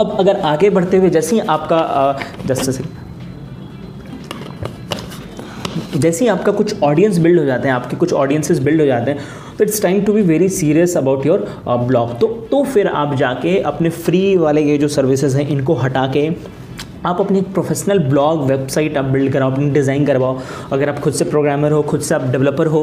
अब 0.00 0.16
अगर 0.20 0.36
आगे 0.42 0.70
बढ़ते 0.70 0.96
हुए, 0.96 1.10
जैसे 1.10 1.36
ही 1.36 1.42
आपका 1.48 2.18
जैसे 2.46 2.72
से 2.72 2.84
जैसे 5.98 6.24
ही 6.24 6.28
आपका 6.30 6.52
कुछ 6.52 6.82
ऑडियंस 6.82 7.18
बिल्ड 7.18 7.38
हो 7.38 7.44
जाते 7.44 7.68
हैं, 7.68 7.74
आपके 7.74 7.96
कुछ 7.96 8.12
ऑडियंसेस 8.12 8.58
बिल्ड 8.58 8.80
हो 8.80 8.86
जाते 8.86 9.10
हैं 9.10 9.20
तो 9.58 9.64
it's 9.64 9.82
time 9.82 10.02
to 10.04 10.12
be 10.12 10.22
very 10.22 10.48
serious 10.50 10.96
about 10.96 11.26
your 11.26 11.46
blog 11.68 12.18
तो 12.20 12.26
तो 12.50 12.62
फिर 12.64 12.86
आप 12.86 13.14
जाके 13.14 13.58
अपने 13.62 13.90
फ्री 13.90 14.36
वाले 14.36 14.62
ये 14.62 14.78
जो 14.78 14.88
सर्विसेज़ 14.88 15.36
हैं, 15.36 15.48
इनको 15.48 15.74
हटा 15.74 16.06
के 16.16 16.30
आप 17.06 17.20
अपनी 17.20 17.38
एक 17.38 17.52
प्रोफेशनल 17.54 17.98
ब्लॉग 17.98 18.42
वेबसाइट 18.44 18.96
आप 18.98 19.04
बिल्ड 19.06 19.32
कराओ 19.32 19.50
अपनी 19.52 19.68
डिज़ाइन 19.70 20.06
करवाओ। 20.06 20.38
अगर 20.72 20.88
आप 20.88 20.98
खुद 21.00 21.12
से 21.14 21.24
प्रोग्रामर 21.24 21.72
हो 21.72 21.82
खुद 21.82 22.00
से 22.00 22.14
आप 22.14 22.22
डेवलपर 22.30 22.66
हो 22.66 22.80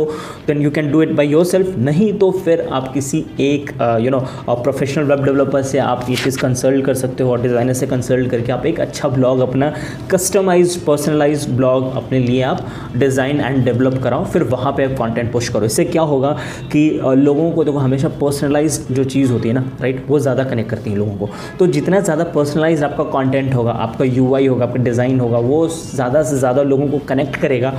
then 0.48 0.62
you 0.62 0.70
can 0.72 0.92
do 0.92 1.02
it 1.02 1.12
by 1.16 1.28
yourself 1.46 1.76
नहीं 1.78 2.12
तो 2.20 2.30
फिर 2.46 2.62
आप 2.74 2.92
किसी 2.94 3.24
एक 3.40 3.72
you 4.02 4.12
know 4.12 4.20
professional 4.50 5.06
web 5.06 5.24
developer 5.26 5.62
से 5.62 5.78
आप 5.80 6.06
ये 6.10 6.16
चीज़ 6.16 6.40
कंसल्ट 6.40 6.86
कर 6.86 6.94
सकते 6.94 7.24
हो 7.24 7.32
और 7.32 7.42
डिज़ाइनर 7.42 7.74
से 7.74 7.88
कंसल्ट 7.88 8.30
करके 8.32 8.52
आप 8.52 8.66
एक 8.66 8.80
अच्छा 8.80 9.10
ब्लॉग 9.10 9.40
अपना 9.48 9.72
कस्टमाइज 10.12 10.78
पर्सनलाइज 10.86 11.50
ब्लॉग 11.58 11.92
अपने 11.96 12.20
लिए 12.20 12.42
आप 12.44 12.66
डिज़ाइन 12.98 13.42
एंड 13.42 13.64
डेवलप 13.66 14.02
कराओ। 14.04 14.26
फिर 14.26 14.44
वहाँ 14.46 14.72
पर 14.72 14.92
आप 14.92 14.98
कॉन्टेंट 14.98 15.32
पोस्ट 15.34 15.54
करो। 15.54 15.66
इससे 15.66 15.86
क्या 15.86 16.02
होगा 16.04 16.32
कि 16.72 16.88
uh, 17.00 17.16
लोगों 17.18 17.52
को 17.52 17.64
देखो 17.64 17.78
हमेशा 17.80 18.08
पर्सनलाइज 18.22 18.80
जो 18.92 19.04
चीज़ 19.06 19.32
होती 19.32 19.50
है 19.50 19.56
ना 19.56 19.66
राइट 19.82 20.04
वो 20.08 20.20
ज़्यादा 20.20 20.44
कनेक्ट 20.44 20.70
करती 20.70 20.90
है 20.90 20.98
लोगों 20.98 21.16
को। 21.18 21.30
तो 21.60 21.68
जितना 21.70 22.00
ज़्यादा 22.00 22.24
पर्सनलाइज 22.34 22.84
आपका 22.84 23.04
कॉन्टेंट 23.12 23.54
होगा 23.56 23.72
आपका 23.84 24.12
यूआई 24.14 24.48
होगा 24.48 24.66
आपका 24.66 24.84
डिज़ाइन 24.84 25.20
होगा 25.20 25.38
वो 25.40 25.68
ज़्यादा 25.70 26.24
से 26.24 26.38
ज़्यादा 26.38 26.64
लोगों 26.64 26.88
को 26.90 27.00
कनेक्ट 27.08 27.36
करेगा। 27.42 27.74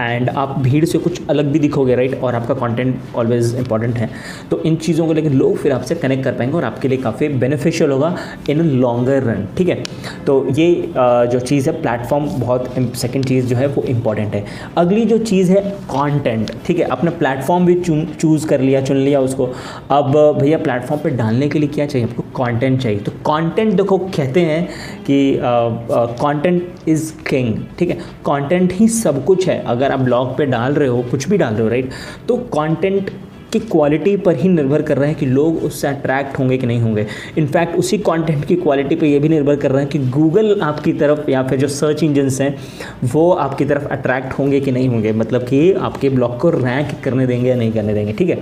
एंड 0.00 0.28
आप 0.30 0.58
भीड़ 0.58 0.84
से 0.84 0.98
कुछ 0.98 1.20
अलग 1.30 1.50
भी 1.52 1.58
दिखोगे 1.58 1.94
राइट 1.96 2.14
और 2.22 2.34
आपका 2.34 2.54
कंटेंट 2.56 2.96
ऑलवेज 3.16 3.54
इंपॉर्टेंट 3.56 3.96
है। 3.96 4.08
तो 4.50 4.60
इन 4.62 4.76
चीज़ों 4.76 5.06
को 5.06 5.12
लेकर 5.12 5.30
लोग 5.32 5.56
फिर 5.56 5.72
आपसे 5.72 5.94
कनेक्ट 5.94 6.24
कर 6.24 6.32
पाएँगे 6.32 6.56
और 6.56 6.64
आपके 6.64 6.88
लिए 6.88 6.98
काफ़ी 6.98 7.28
बेनिफिशियल 7.28 7.90
होगा 7.90 8.16
इन 8.50 8.60
लॉन्गर 8.60 9.22
रन 9.22 9.46
ठीक 9.58 9.68
है? 9.68 9.82
तो 10.26 10.46
ये 10.50 10.92
जो 10.96 11.40
चीज़ 11.40 11.70
है 11.70 11.80
प्लेटफॉर्म 11.82 12.26
बहुत 12.30 12.72
सेकेंड 12.96 13.24
चीज़ 13.24 13.46
जो 13.46 13.56
है, 13.56 13.66
वो 13.66 13.82
इंपॉर्टेंट 13.84 14.34
है। 14.34 14.44
अगली 14.78 15.04
जो 15.04 15.18
चीज़ 15.20 15.52
है 15.52 15.62
कॉन्टेंट 15.90 16.50
ठीक 16.66 16.78
है? 16.78 16.84
अपना 16.86 17.10
प्लेटफॉर्म 17.12 17.66
भी 17.66 17.74
चूज़ 17.74 18.46
कर 18.46 18.60
लिया, 18.60 18.80
चुन 18.82 18.96
लिया 18.96 19.20
उसको। 19.20 19.48
अब 19.90 20.12
भैया 20.40 20.58
प्लेटफॉर्म 20.58 21.02
पर 21.02 21.16
डालने 21.16 21.48
के 21.48 21.58
लिए 21.58 21.68
क्या 21.68 21.86
चाहिए 21.86 22.06
आपको? 22.06 22.24
कॉन्टेंट 22.34 22.80
चाहिए। 22.82 22.98
तो 22.98 23.12
कॉन्टेंट 23.24 23.72
देखो, 23.72 23.98
कहते 23.98 24.40
हैं 24.40 24.66
कि 25.06 25.38
कंटेंट 25.42 26.88
इज़ 26.88 27.12
किंग 27.28 27.54
ठीक 27.78 27.90
है? 27.90 27.96
कंटेंट 28.26 28.72
ही 28.72 28.88
सब 28.90 29.24
कुछ 29.24 29.48
है। 29.48 29.62
अगर 29.64 29.83
आप 29.90 30.00
ब्लॉग 30.00 30.36
पे 30.38 30.46
डाल 30.46 30.74
रहे 30.74 30.88
हो, 30.88 31.02
कुछ 31.02 31.28
भी 31.28 31.36
डाल 31.36 31.54
रहे 31.54 31.62
हो 31.62 31.68
राइट 31.68 31.90
तो 32.28 32.36
कंटेंट 32.54 33.10
की 33.52 33.58
क्वालिटी 33.60 34.16
पर 34.16 34.36
ही 34.36 34.48
निर्भर 34.48 34.82
कर 34.82 34.96
रहा 34.98 35.08
है 35.08 35.14
कि 35.14 35.26
लोग 35.26 35.62
उससे 35.64 35.86
अट्रैक्ट 35.88 36.38
होंगे 36.38 36.56
कि 36.58 36.66
नहीं 36.66 36.80
होंगे। 36.80 37.06
इनफैक्ट 37.38 37.76
उसी 37.76 37.98
कंटेंट 37.98 38.44
की 38.44 38.56
क्वालिटी 38.56 38.96
पर 38.96 39.06
ये 39.06 39.18
भी 39.18 39.28
निर्भर 39.28 39.56
कर 39.56 39.70
रहा 39.70 39.80
है 39.80 39.86
कि 39.86 39.98
गूगल 39.98 40.60
आपकी 40.60 40.92
तरफ़ 40.92 41.30
या 41.30 41.42
फिर 41.42 41.58
जो 41.58 41.68
सर्च 41.68 42.02
इंजन्स 42.02 42.40
हैं, 42.40 42.56
वो 43.04 43.30
आपकी 43.32 43.64
तरफ़ 43.64 43.86
अट्रैक्ट 43.88 44.32
होंगे 44.32 44.60
कि 44.60 44.72
नहीं 44.72 44.88
होंगे। 44.88 45.12
मतलब 45.12 45.42
कि 45.42 45.72
आपके 45.72 46.08
ब्लॉग 46.08 46.38
को 46.40 46.50
रैंक 46.50 46.88
करने 47.04 47.26
देंगे 47.26 47.48
या 47.48 47.56
नहीं 47.56 47.72
करने 47.72 47.94
देंगे, 47.94 48.12
ठीक 48.12 48.28
है? 48.28 48.38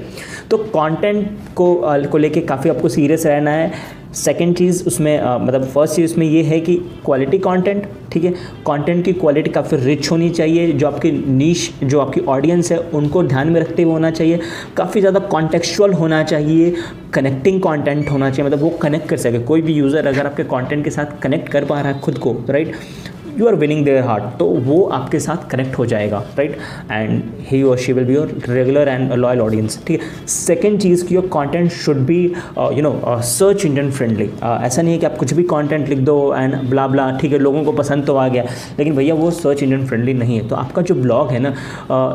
तो 0.50 0.58
कॉन्टेंट 0.58 1.26
को 1.54 1.74
को 2.10 2.18
लेके 2.18 2.40
काफ़ी 2.40 2.70
आपको 2.70 2.88
सीरियस 2.88 3.26
रहना 3.26 3.50
है। 3.50 4.00
सेकेंड 4.14 4.56
चीज़ 4.56 4.84
उसमें 4.86 5.18
आ, 5.18 5.36
मतलब 5.38 5.64
फ़र्स्ट 5.64 5.96
चीज़ 5.96 6.12
उसमें 6.12 6.26
ये 6.26 6.42
है 6.42 6.58
कि 6.60 6.76
क्वालिटी 7.04 7.38
कंटेंट 7.38 7.86
ठीक 8.12 8.24
है? 8.24 8.30
कंटेंट 8.66 9.04
की 9.04 9.12
क्वालिटी 9.12 9.50
काफ़ी 9.50 9.76
रिच 9.76 10.10
होनी 10.10 10.28
चाहिए 10.30 10.72
जो 10.72 10.86
आपकी 10.86 11.10
नीश 11.12 11.70
जो 11.84 12.00
आपकी 12.00 12.20
ऑडियंस 12.28 12.72
है 12.72 12.78
उनको 12.94 13.22
ध्यान 13.24 13.48
में 13.48 13.60
रखते 13.60 13.82
हुए 13.82 13.92
होना 13.92 14.10
चाहिए। 14.10 14.40
काफ़ी 14.76 15.00
ज़्यादा 15.00 15.20
कॉन्टेक्चुअल 15.28 15.92
होना 15.94 16.22
चाहिए 16.24 16.74
कनेक्टिंग 17.14 17.60
कंटेंट 17.62 18.10
होना 18.10 18.30
चाहिए 18.30 18.46
मतलब 18.46 18.62
वो 18.62 18.70
कनेक्ट 18.82 19.08
कर 19.08 19.16
सके। 19.16 19.38
कोई 19.44 19.62
भी 19.62 19.74
यूज़र 19.74 20.06
अगर 20.06 20.26
आपके 20.26 20.44
कंटेंट 20.46 20.84
के 20.84 20.90
साथ 20.90 21.20
कनेक्ट 21.22 21.48
कर 21.48 21.64
पा 21.64 21.80
रहा 21.80 21.92
है 21.92 22.00
खुद 22.00 22.18
को 22.18 22.36
right 22.50 22.74
you 23.38 23.46
are 23.48 23.54
winning 23.54 23.84
their 23.84 24.02
heart 24.04 24.24
तो 24.38 24.46
वो 24.66 24.82
आपके 24.92 25.18
साथ 25.20 25.48
कनेक्ट 25.50 25.78
हो 25.78 25.86
जाएगा 25.86 26.18
राइट 26.38 26.56
एंड 26.92 27.22
ही 27.48 27.62
और 27.62 27.78
she 27.78 27.92
will 27.92 28.04
be 28.04 28.14
your 28.14 28.34
regular 28.48 28.88
and 28.88 29.12
loyal 29.12 29.40
audience 29.40 29.78
ठीक 29.86 30.00
है? 30.00 30.26
सेकेंड 30.26 30.80
चीज़ 30.80 31.04
की 31.06 31.14
your 31.14 31.26
content 31.28 31.70
should 31.72 31.96
be 32.06 32.20
you 32.58 32.82
know 32.82 32.94
search 33.30 33.64
engine 33.66 33.90
friendly 33.90 34.30
ऐसा 34.42 34.82
नहीं 34.82 34.92
है 34.92 34.98
कि 34.98 35.06
आप 35.06 35.16
कुछ 35.16 35.34
भी 35.34 35.42
कॉन्टेंट 35.52 35.88
लिख 35.88 35.98
दो 35.98 36.16
एंड 36.34 36.56
ब्ला 36.70 36.86
ब्ला 36.88 37.10
ठीक 37.20 37.32
है 37.32 37.38
लोगों 37.38 37.64
को 37.64 37.72
पसंद 37.72 38.06
तो 38.06 38.16
आ 38.16 38.28
गया 38.28 38.44
लेकिन 38.78 38.96
भैया 38.96 39.14
वो 39.14 39.30
सर्च 39.30 39.62
इंजन 39.62 39.86
फ्रेंडली 39.86 40.14
नहीं 40.14 40.38
है। 40.38 40.48
तो 40.48 40.56
आपका 40.56 40.82
जो 40.82 40.94
ब्लॉग 40.94 41.30
है 41.30 41.38
ना 41.38 41.54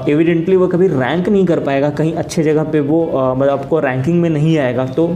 एविडेंटली 0.10 0.56
uh, 0.56 0.62
वो 0.62 0.68
कभी 0.68 0.88
रैंक 0.88 1.30
नहीं 1.30 1.46
कर 1.46 1.60
पाएगा 1.60 1.90
कहीं 1.98 2.14
अच्छे 2.16 2.44
जगह 2.44 2.64
पे 2.64 2.80
वो 2.80 3.04
uh, 3.06 3.38
मतलब 3.38 3.50
आपको 3.50 3.80
रैंकिंग 3.80 4.22
में 4.22 4.30
नहीं 4.30 4.58
आएगा 4.58 4.86
तो 4.86 5.08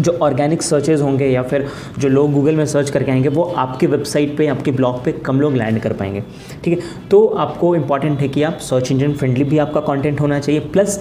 जो 0.00 0.12
ऑर्गेनिक 0.22 0.62
सर्चेज 0.62 1.00
होंगे 1.00 1.26
या 1.26 1.42
फिर 1.42 1.66
जो 1.98 2.08
लोग 2.08 2.32
गूगल 2.32 2.56
में 2.56 2.66
सर्च 2.66 2.90
करके 2.90 3.12
आएँगे, 3.12 3.28
वो 3.28 3.42
आपके 3.42 3.86
वेबसाइट 3.86 4.36
पे, 4.36 4.46
आपके 4.46 4.70
ब्लॉग 4.70 5.04
पे 5.04 5.12
कम 5.12 5.40
लोग 5.40 5.54
लैंड 5.54 5.80
कर 5.80 5.92
पाएँगे, 5.92 6.22
ठीक 6.64 6.78
है? 6.78 7.08
तो 7.10 7.26
आपको 7.26 7.76
इंपॉर्टेंट 7.76 8.20
है 8.20 8.28
कि 8.28 8.42
आप 8.42 8.58
सर्च 8.58 8.92
इंजन 8.92 9.12
फ्रेंडली 9.12 9.44
भी 9.44 9.58
आपका 9.58 9.80
कंटेंट 9.80 10.20
होना 10.20 10.38
चाहिए 10.38 10.60
प्लस 10.60 11.00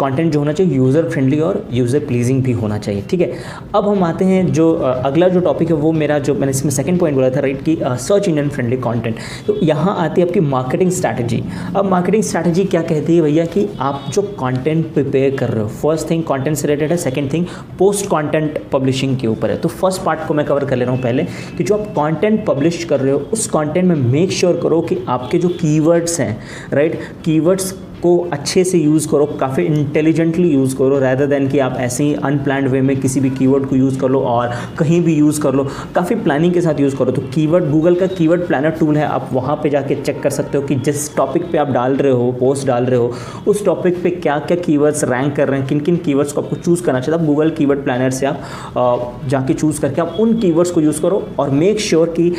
कंटेंट 0.00 0.32
जो 0.32 0.38
होना 0.38 0.52
चाहिए 0.52 0.76
यूज़र 0.76 1.08
फ्रेंडली 1.10 1.38
और 1.40 1.66
यूज़र 1.72 1.98
प्लीजिंग 2.06 2.42
भी 2.42 2.52
होना 2.52 2.78
चाहिए, 2.78 3.02
ठीक 3.10 3.20
है? 3.20 3.32
अब 3.74 3.88
हम 3.88 4.04
आते 4.04 4.24
हैं 4.24 4.46
जो 4.52 4.70
अगला 4.74 5.28
जो 5.28 5.40
टॉपिक 5.40 5.68
है 5.70 5.76
वो 5.76 5.92
मेरा 5.92 6.18
जो 6.18 6.34
मैंने 6.34 6.50
इसमें 6.50 6.70
सेकंड 6.72 6.98
पॉइंट 7.00 7.16
बोला 7.16 7.30
था 7.30 7.40
राइट 7.40 7.62
कि 7.64 7.76
सर्च 7.82 8.28
इंजन 8.28 8.48
फ्रेंडली 8.48 8.76
कंटेंट 8.78 9.16
तो 9.46 9.56
यहाँ 9.62 9.96
आती 9.98 10.20
है 10.20 10.26
आपकी 10.26 10.40
मार्केटिंग 10.40 10.90
स्ट्रैटेजी 10.92 11.42
अब 11.76 11.90
मार्केटिंग 11.90 12.22
स्ट्रैटेजी 12.22 12.64
क्या 12.64 12.82
कहती 12.82 13.16
है 13.16 13.22
भैया 13.22 13.44
कि 13.46 13.68
आप 13.80 14.04
जो 14.14 14.22
कंटेंट 14.40 14.92
प्रिपेयर 14.94 15.36
कर 15.36 15.50
रहे 15.50 15.62
हो 15.62 15.68
फ़र्स्ट 15.82 16.10
थिंग 16.10 16.24
कंटेंट 16.24 16.56
से 16.56 16.68
रिलेटेड 16.68 16.90
है 16.90 16.96
second 16.98 17.32
thing 17.32 17.46
post 17.78 18.06
content 18.06 18.58
publishing 18.72 19.16
के 19.18 19.26
ऊपर 19.26 19.50
है। 19.50 19.56
तो 19.56 19.68
फ़र्स्ट 19.70 20.02
पार्ट 20.02 20.26
को 20.28 20.34
मैं 20.34 20.46
कवर 20.46 20.64
कर 20.64 20.76
ले 20.76 20.84
रहा 20.84 20.94
हूँ 20.94 21.02
पहले, 21.02 21.24
कि 21.58 21.64
जो 21.64 21.74
आप 21.74 21.86
कंटेंट 21.98 22.44
पब्लिश 22.46 22.82
कर 22.84 23.00
रहे 23.00 23.12
हो, 23.12 23.18
उस 23.32 23.46
कंटेंट 23.48 23.86
में 23.86 23.96
मेक 23.96 24.32
श्योर 24.32 24.52
sure 24.52 24.62
करो 24.62 24.80
कि 24.80 25.04
आपके 25.08 25.38
जो 25.38 25.48
कीवर्ड्स 25.50 26.18
हैं 26.20 26.36
राइट 26.72 27.00
कीवर्ड्स 27.24 27.74
को 28.02 28.16
अच्छे 28.32 28.64
से 28.64 28.78
यूज़ 28.78 29.08
करो, 29.08 29.26
काफ़ी 29.40 29.64
इंटेलिजेंटली 29.64 30.48
यूज़ 30.48 30.76
करो 30.76 30.98
रैदर 30.98 31.26
देन 31.26 31.48
कि 31.48 31.58
आप 31.58 31.76
ऐसे 31.80 32.04
ही 32.04 32.14
अनप्लान 32.24 32.66
वे 32.68 32.80
में 32.80 32.96
किसी 33.00 33.20
भी 33.20 33.30
कीवर्ड 33.30 33.66
को 33.66 33.76
यूज़ 33.76 33.98
कर 34.00 34.10
लो 34.10 34.20
और 34.20 34.50
कहीं 34.78 35.00
भी 35.04 35.14
यूज़ 35.14 35.40
कर 35.40 35.54
लो। 35.54 35.64
काफ़ी 35.94 36.16
प्लानिंग 36.16 36.52
के 36.54 36.60
साथ 36.60 36.80
यूज़ 36.80 36.96
करो। 36.96 37.12
तो 37.12 37.22
कीवर्ड 37.34 37.70
गूगल 37.70 37.94
का 37.94 38.06
कीवर्ड 38.08 38.46
प्लानर 38.46 38.70
टूल 38.70 38.96
है। 38.96 39.06
आप 39.06 39.28
वहाँ 39.32 39.56
पे 39.62 39.70
जाके 39.70 39.94
चेक 40.02 40.22
कर 40.22 40.30
सकते 40.30 40.58
हो 40.58 40.64
कि 40.66 40.74
जिस 40.76 41.14
टॉपिक 41.16 41.50
पे 41.52 41.58
आप 41.58 41.68
डाल 41.70 41.96
रहे 41.96 42.12
हो 42.12 42.30
पोस्ट 42.40 42.66
डाल 42.66 42.84
रहे 42.84 42.98
हो, 42.98 43.12
उस 43.46 43.64
टॉपिक 43.64 44.02
पे 44.02 44.10
क्या 44.10 44.38
क्या 44.38 44.56
कीवर्ड्स 44.56 45.04
रैंक 45.04 45.34
कर 45.36 45.48
रहे 45.48 45.58
हैं 45.58 45.68
किन 45.68 45.80
किन 45.80 45.96
कीवर्ड्स 45.96 46.32
को 46.32 46.40
आपको 46.42 46.56
चूज़ 46.56 46.82
करना 46.84 47.00
चाहिए। 47.00 47.20
आप 47.20 47.26
गूगल 47.26 47.50
कीवर्ड 47.50 47.84
प्लानर 47.84 48.10
से 48.10 48.26
आप 48.26 49.20
जाके 49.28 49.54
चूज़ 49.54 49.80
करके 49.80 50.00
आप 50.00 50.16
उन 50.20 50.34
कीवर्ड्स 50.40 50.70
को 50.70 50.80
यूज़ 50.80 51.00
करो 51.02 51.22
और 51.38 51.50
मेक 51.52 51.80
श्योर 51.80 52.14
कि 52.18 52.30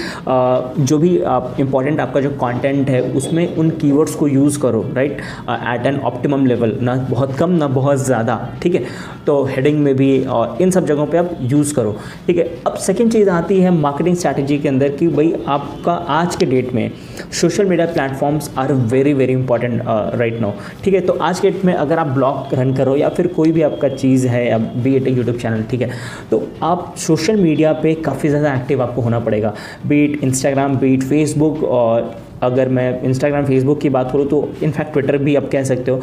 जो 0.79 0.97
भी 0.97 1.15
इंपॉर्टेंट 1.59 1.99
आपका 1.99 2.21
जो 2.21 2.29
कॉन्टेंट 2.39 2.89
है, 2.89 3.01
उसमें 3.11 3.55
उन 3.55 3.69
कीवर्ड्स 3.81 4.15
को 4.15 4.27
यूज़ 4.27 4.59
करो 4.59 4.85
right 4.93 5.21
at 5.73 5.85
an 5.85 5.99
optimum 6.01 6.45
level 6.45 6.77
ना 6.81 6.95
बहुत 7.09 7.35
कम, 7.37 7.51
ना 7.51 7.67
बहुत 7.69 7.97
ज़्यादा, 7.99 8.37
ठीक 8.63 8.75
है? 8.75 8.83
तो 9.25 9.43
हेडिंग 9.45 9.79
में 9.79 9.95
भी, 9.95 10.23
और 10.25 10.57
इन 10.61 10.71
सब 10.71 10.85
जगहों 10.85 11.05
पे 11.07 11.17
आप 11.17 11.37
यूज़ 11.41 11.73
करो, 11.75 11.95
ठीक 12.27 12.37
है? 12.37 12.43
अब 12.67 12.75
सेकेंड 12.77 13.11
चीज़ 13.11 13.29
आती 13.29 13.59
है 13.61 13.71
मार्केटिंग 13.71 14.15
स्ट्रैटेजी 14.15 14.57
के 14.57 14.69
अंदर 14.69 14.89
कि 14.97 15.07
भाई 15.09 15.33
आपका 15.47 15.93
आज 16.11 16.35
के 16.35 16.45
डेट 16.45 16.73
में 16.73 16.91
social 17.41 17.65
media 17.65 17.87
platforms 17.87 18.49
are 18.57 18.73
very 18.93 19.13
very 19.13 19.33
important 19.33 19.81
right 19.85 20.39
now 20.41 20.51
ठीक 20.83 20.93
है? 20.93 21.01
तो 21.01 21.13
आज 21.13 21.39
के 21.39 21.51
डेट 21.51 21.65
में 21.65 21.73
अगर 21.73 21.99
आप 21.99 22.07
ब्लॉग 22.07 22.53
रन 22.53 22.73
करो 22.75 22.95
या 22.95 23.09
फिर 23.09 23.27
कोई 23.35 23.51
भी 23.51 23.61
आपका 23.61 23.89
चीज़ 23.89 24.27
है, 24.27 24.47
या 24.49 24.57
बी 24.57 24.95
एट 24.95 25.07
यूट्यूब 25.07 25.37
चैनल 25.37 25.63
ठीक 25.71 25.81
है? 25.81 25.91
तो 26.31 26.47
आप 26.63 26.93
सोशल 26.97 27.41
मीडिया 27.41 27.73
पर 27.75 28.01
काफ़ी 28.05 28.29
ज़्यादा 28.29 28.53
एक्टिव 28.55 28.81
आपको 28.83 29.01
होना 29.01 29.19
पड़ेगा 29.19 29.53
बीट 29.87 30.23
इंस्टाग्राम 30.23 30.77
बीट 30.77 31.03
फेसबुक 31.03 31.63
और 31.63 32.15
अगर 32.43 32.69
मैं 32.69 33.01
इंस्टाग्राम 33.03 33.45
फेसबुक 33.45 33.79
की 33.81 33.89
बात 33.89 34.11
करूँ 34.11 34.27
तो 34.27 34.47
इनफैक्ट 34.63 34.91
ट्विटर 34.93 35.17
भी 35.17 35.35
आप 35.35 35.49
कह 35.51 35.63
सकते 35.63 35.91
हो। 35.91 36.01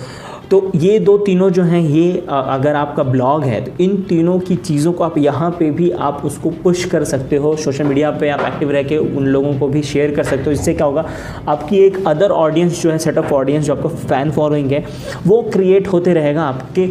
तो 0.51 0.71
ये 0.77 0.99
दो 0.99 1.17
तीनों 1.19 1.49
जो 1.51 1.63
हैं 1.63 1.81
ये 1.81 2.27
अगर 2.29 2.75
आपका 2.77 3.03
ब्लॉग 3.03 3.45
है 3.45 3.61
तो 3.65 3.73
इन 3.85 3.97
तीनों 4.09 4.39
की 4.41 4.57
चीज़ों 4.59 4.93
को 4.93 5.05
आप 5.05 5.19
यहाँ 5.19 5.51
पे 5.59 5.71
भी 5.71 5.91
आप 5.91 6.23
उसको 6.25 6.51
पुश 6.63 6.85
कर 6.85 7.05
सकते 7.05 7.37
हो। 7.37 7.55
सोशल 7.57 7.85
मीडिया 7.85 8.11
पे 8.11 8.29
आप 8.29 8.41
एक्टिव 8.47 8.71
रह 8.71 8.83
के 8.83 8.99
उन 8.99 9.27
लोगों 9.27 9.59
को 9.59 9.69
भी 9.69 9.83
शेयर 9.83 10.15
कर 10.15 10.25
सकते 10.25 10.45
हो। 10.45 10.51
इससे 10.51 10.75
क्या 10.75 10.87
होगा 10.87 11.05
आपकी 11.49 11.79
एक 11.79 12.05
अदर 12.07 12.31
ऑडियंस 12.33 12.83
जो 12.83 12.91
है 12.91 12.99
सेट 12.99 13.19
ऑफ़ 13.19 13.33
ऑडियंस 13.35 13.65
जो 13.65 13.75
आपका 13.75 13.89
फ़ैन 13.89 14.31
फॉलोइंग 14.31 14.73
है 14.73 14.85
वो 15.27 15.43
क्रिएट 15.53 15.89
होते 15.89 16.15
रहेगा 16.15 16.43
आपके 16.45 16.85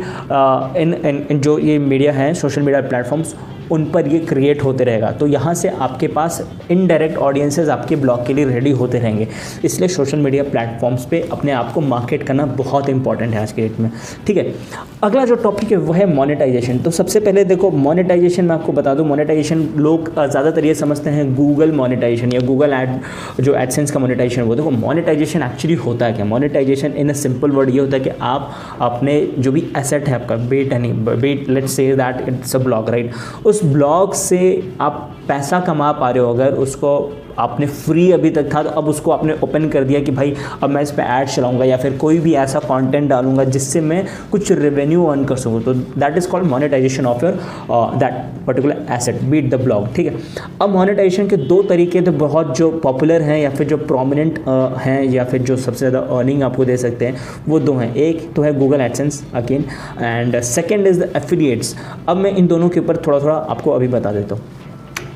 इन, 0.82 0.94
इन, 0.96 1.26
इन 1.32 1.40
जो 1.40 1.58
ये 1.60 1.78
मीडिया 1.80 2.12
है 2.14 2.34
सोशल 2.36 2.62
मीडिया 2.62 2.82
प्लेटफॉर्म्स 2.90 3.36
उन 3.72 3.86
पर 3.92 4.08
ये 4.08 4.20
क्रिएट 4.20 4.64
होते 4.64 4.84
रहेगा। 4.84 5.12
तो 5.12 5.28
यहाँ 5.28 5.54
से 5.54 5.70
आपके 5.70 6.08
पास 6.10 6.42
इनडायरेक्ट 6.72 7.18
ऑडियंसेस 7.20 7.70
आपके 7.70 7.96
ब्लॉग 7.96 8.26
के 8.28 8.34
लिए 8.34 8.46
रेडी 8.46 8.72
होते 8.74 9.00
रहेंगे। 9.00 9.28
इसलिए 9.66 9.90
सोशल 9.90 10.20
मीडिया 10.20 10.44
प्लेटफॉर्म्स 10.44 11.06
पे 11.06 11.22
अपने 11.32 11.52
आप 11.52 11.72
को 11.74 11.82
मार्केट 11.82 12.24
करना 12.24 12.46
बहुत 12.46 12.90
इंपॉर्टेंट 12.90 13.34
है 13.34 13.42
आज 13.42 13.52
के 13.52 13.62
डेट 13.62 13.80
में। 13.80 13.92
ठीक 14.28 14.38
है? 14.38 14.54
अगला 15.04 15.26
जो 15.26 15.36
टॉपिक 15.38 15.72
है, 15.72 15.78
वो 15.78 15.94
है 15.94 16.06
मोनेटाइजेशन 16.06 16.78
तो 16.80 16.92
सबसे 16.92 17.20
पहले 17.20 17.44
देखो 17.46 17.70
मोनेटाइजेशन 17.72 18.46
मैं 18.46 18.56
आपको 18.56 18.72
बता 18.72 18.94
दूँ 18.96 19.06
मोनेटाइजेशन 19.08 19.68
लोग 19.78 20.10
ज़्यादातर 20.16 20.66
ये 20.66 20.74
समझते 20.76 21.10
हैं 21.10 21.34
गूगल 21.36 21.72
मोनेटाइजेशन 21.72 22.34
या 22.34 22.40
गूगल 22.42 22.74
एड 22.74 23.44
जो 23.44 23.56
एडसेंस 23.56 23.92
का 23.92 24.00
मोनेटाइजेशन 24.00 24.42
वो 24.42 24.56
देखो 24.56 24.72
मोनेटाइजेशन 24.72 25.44
एक्चुअली 25.44 25.76
होता 25.78 26.06
है 26.06 26.14
क्या? 26.14 26.26
Monetization 26.26 26.94
in 26.94 27.10
a 27.10 27.14
simple 27.16 27.52
word 27.52 27.70
ये 27.70 27.80
होता 27.80 27.98
है 27.98 28.04
कि 28.04 28.10
आप 28.22 28.52
अपने 28.82 29.20
जो 29.38 29.52
भी 29.52 29.64
एसेट 29.78 30.08
है 30.08 30.16
आपका 30.16 30.36
be it 30.50 30.74
any 30.74 30.92
be it 30.94 31.50
let's 31.50 31.74
say 31.74 31.88
that 31.96 32.28
it's 32.30 32.56
a 32.56 32.60
blog 32.60 32.90
right 32.90 33.12
उस 33.46 33.59
उस 33.60 33.66
ब्लॉग 33.66 34.14
से 34.14 34.40
आप 34.82 35.10
पैसा 35.28 35.60
कमा 35.60 35.92
पा 35.92 36.10
रहे 36.10 36.24
हो 36.24 36.34
अगर 36.34 36.54
उसको 36.58 36.92
आपने 37.40 37.68
फ्री 37.68 38.12
अभी 38.12 38.30
तक 38.30 38.54
था 38.54 38.64
तो 38.64 38.70
अब 38.72 38.88
उसको 38.88 39.12
आपने 39.12 39.34
ओपन 39.44 39.68
कर 39.70 39.84
दिया 39.84 40.00
कि 40.00 40.12
भाई 40.12 40.34
अब 40.64 40.70
मैं 40.70 40.82
इस 40.82 40.92
पर 40.92 41.04
ऐड 41.04 41.28
चलाऊँगा 41.28 41.66
या 41.66 41.78
फिर 41.78 41.98
कोई 41.98 42.20
भी 42.20 42.34
ऐसा 42.38 42.60
कंटेंट 42.62 43.10
डालूँगा 43.10 43.44
जिससे 43.46 43.82
मैं 43.82 44.06
कुछ 44.32 44.52
रेवेन्यू 44.52 45.06
अर्न 45.06 45.26
कर 45.26 45.36
सकूँ। 45.38 45.62
तो 45.64 45.74
that 45.74 46.18
is 46.18 46.28
called 46.30 46.46
monetization 46.48 47.06
of 47.06 47.26
your 47.26 47.98
that 48.00 48.14
particular 48.48 48.86
asset 48.92 49.22
be it 49.24 49.50
the 49.50 49.62
blog 49.62 49.94
ठीक 49.96 50.08
है? 50.08 50.16
अब 50.62 50.70
मोनेटाइजेशन 50.70 51.28
के 51.30 51.38
दो 51.38 51.62
तरीके 51.64 52.02
तो 52.02 52.12
बहुत 52.20 52.56
जो 52.58 52.72
पॉपुलर 52.84 53.22
हैं 53.22 53.40
या 53.40 53.50
फिर 53.50 53.68
जो 53.68 53.78
प्रोमिनेंट 53.80 54.38
uh, 54.40 54.82
हैं 54.82 55.04
या 55.04 55.24
फिर 55.26 55.42
जो 55.42 55.58
सबसे 55.58 55.90
ज़्यादा 55.90 56.00
अर्निंग 56.18 56.44
आपको 56.44 56.66
दे 56.66 56.78
सकते 56.78 57.06
हैं 57.06 57.18
वो 57.48 57.60
दो 57.60 57.74
हैं। 57.74 57.94
एक 57.96 58.32
तो 58.36 58.42
है 58.42 58.54
Google 58.60 58.82
AdSense 58.82 59.24
again 59.36 59.66
and 60.02 60.40
second 60.44 60.88
is 60.88 61.00
the 61.00 61.12
affiliates 61.16 61.76
अब 62.08 62.18
मैं 62.18 62.36
इन 62.36 62.48
दोनों 62.48 62.70
के 62.70 62.80
ऊपर 62.80 62.98
थोड़ा 63.08 63.20
थोड़ा 63.20 63.36
आपको 63.36 63.72
अभी 63.72 63.88
बता 63.90 64.12
देता 64.12 64.36
हूँ। 64.36 64.44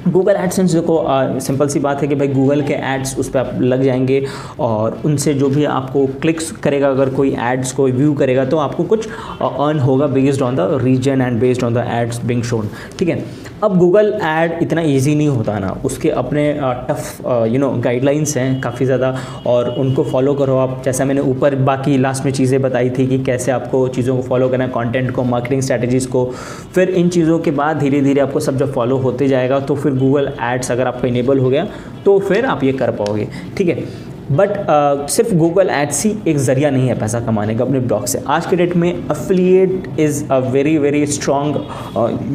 गूगल 0.08 0.36
एडसेंस 0.36 0.72
देखो 0.72 0.96
सिंपल 1.40 1.68
सी 1.68 1.80
बात 1.80 2.02
है 2.02 2.08
कि 2.08 2.16
भाई 2.16 2.28
गूगल 2.28 2.62
के 2.62 2.74
एड्स 2.86 3.18
उस 3.20 3.30
पर 3.30 3.40
आप 3.40 3.62
लग 3.62 3.84
जाएँगे 3.84 4.26
और 4.60 5.00
उनसे 5.06 5.34
जो 5.34 5.50
भी 5.50 5.64
आपको 5.66 6.06
क्लिक्स 6.22 6.52
करेगा, 6.64 6.90
अगर 6.90 7.10
कोई 7.10 7.36
एड्स 7.42 7.72
को 7.72 7.88
व्यू 7.88 8.14
करेगा 8.14 8.46
तो 8.46 8.58
आपको 8.58 8.84
कुछ 8.84 9.08
अर्न 9.08 9.80
होगा 9.80 10.08
based 10.08 10.42
on 10.42 10.56
the 10.56 10.68
region 10.84 11.22
and 11.22 11.40
based 11.42 11.64
on 11.64 11.74
the 11.74 11.86
ads 11.92 12.24
being 12.26 12.44
shown 12.44 12.70
ठीक 13.00 13.10
है? 13.10 13.24
अब 13.64 13.78
गूगल 13.80 14.12
ऐड 14.24 14.58
इतना 14.62 14.82
ईजी 14.82 15.14
नहीं 15.16 15.28
होता 15.28 15.58
ना। 15.60 15.70
उसके 15.86 16.10
अपने 16.12 16.44
टफ 16.90 17.22
यू 17.50 17.60
नो 17.60 17.70
गाइडलाइंस 17.84 18.36
हैं 18.38 18.60
काफ़ी 18.62 18.86
ज़्यादा 18.86 19.16
और 19.48 19.70
उनको 19.72 20.04
फॉलो 20.04 20.34
करो 20.34 20.56
आप। 20.58 20.82
जैसा 20.86 21.06
मैंने 21.06 21.22
ऊपर 21.22 21.56
बाकी 21.64 21.98
लास्ट 21.98 22.26
में 22.26 22.32
चीज़ें 22.32 22.62
बताई 22.62 22.90
थी 22.90 23.08
कि 23.08 23.24
कैसे 23.24 23.52
आपको 23.52 23.88
चीज़ों 23.88 24.16
को 24.18 24.24
फॉलो 24.24 24.50
करना 24.50 24.64
है 24.64 24.70
कंटेंट 24.72 25.12
को 25.12 25.24
मार्केटिंग 25.24 25.62
स्ट्रैटेजीज़ 25.62 26.08
को, 26.08 26.26
फिर 26.76 26.90
इन 26.90 27.10
चीज़ों 27.10 27.40
के 27.40 27.52
बाद 27.54 27.80
धीरे 27.80 28.02
धीरे 28.02 28.22
आपको 28.22 28.40
सब 28.40 28.58
जब 28.58 28.74
फॉलो 28.74 28.98
होते 28.98 29.28
जाएगा 29.28 29.60
तो 29.60 29.76
फिर 29.76 29.93
गूगल 29.94 30.32
एड्स 30.44 30.72
अगर 30.72 30.88
आपका 30.88 31.08
इनेबल 31.08 31.40
हो 31.40 31.50
गया 31.50 31.68
तो 32.06 32.18
फिर 32.20 32.46
आप 32.46 32.64
ये 32.64 32.72
कर 32.74 32.92
पाओगे, 32.92 33.28
ठीक 33.58 33.68
है? 33.68 33.84
बट 34.32 34.50
uh, 34.50 35.10
सिर्फ़ 35.10 35.34
गूगल 35.36 35.70
एड्स 35.70 36.04
ही 36.06 36.14
एक 36.28 36.38
ज़रिया 36.38 36.70
नहीं 36.70 36.88
है 36.88 36.98
पैसा 37.00 37.20
कमाने 37.20 37.56
का 37.56 37.64
अपने 37.64 37.80
ब्लॉग 37.80 38.06
से। 38.06 38.24
आज 38.28 38.46
के 38.46 38.56
डेट 38.56 38.76
में 38.76 39.08
affiliate 39.08 40.00
is 40.00 40.24
a 40.32 40.38
very 40.52 40.78
very 40.78 41.06
strong 41.08 41.56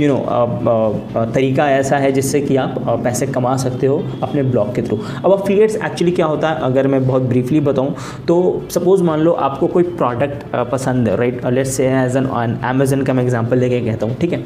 you 0.01 0.09
know 0.09 1.31
तरीका 1.35 1.69
ऐसा 1.71 1.97
है 1.97 2.13
जिससे 2.13 2.41
कि 2.41 2.57
आप 2.57 2.75
uh, 2.75 3.05
पैसे 3.05 3.27
कमा 3.27 3.57
सकते 3.57 3.87
हो 3.87 4.03
अपने 4.23 4.43
ब्लॉग 4.43 4.75
के 4.75 4.83
थ्रू 4.83 4.99
अब 5.25 5.33
अफिलिएट्स 5.33 5.77
एक्चुअली 5.77 6.13
क्या 6.13 6.27
होता 6.27 6.49
है? 6.49 6.61
अगर 6.63 6.87
मैं 6.87 7.07
बहुत 7.07 7.23
ब्रीफली 7.23 7.61
बताऊँ 7.61 7.95
तो 8.29 8.39
सपोज़ 8.71 9.03
मान 9.03 9.21
लो 9.21 9.33
आपको 9.49 9.67
कोई 9.67 9.83
प्रोडक्ट 9.83 10.43
uh, 10.45 10.71
पसंद 10.73 11.09
है 11.09 11.17
right 11.17 11.47
let's 11.47 11.75
say 11.77 11.87
as 11.95 12.17
an 12.17 12.27
on 12.27 12.59
Amazon 12.65 13.03
का 13.03 13.13
मैं 13.13 13.23
एग्ज़ाम्पल 13.23 13.59
लेके 13.59 13.81
कहता 13.81 14.07
हूँ 14.07 14.17
ठीक 14.17 14.33
है? 14.33 14.45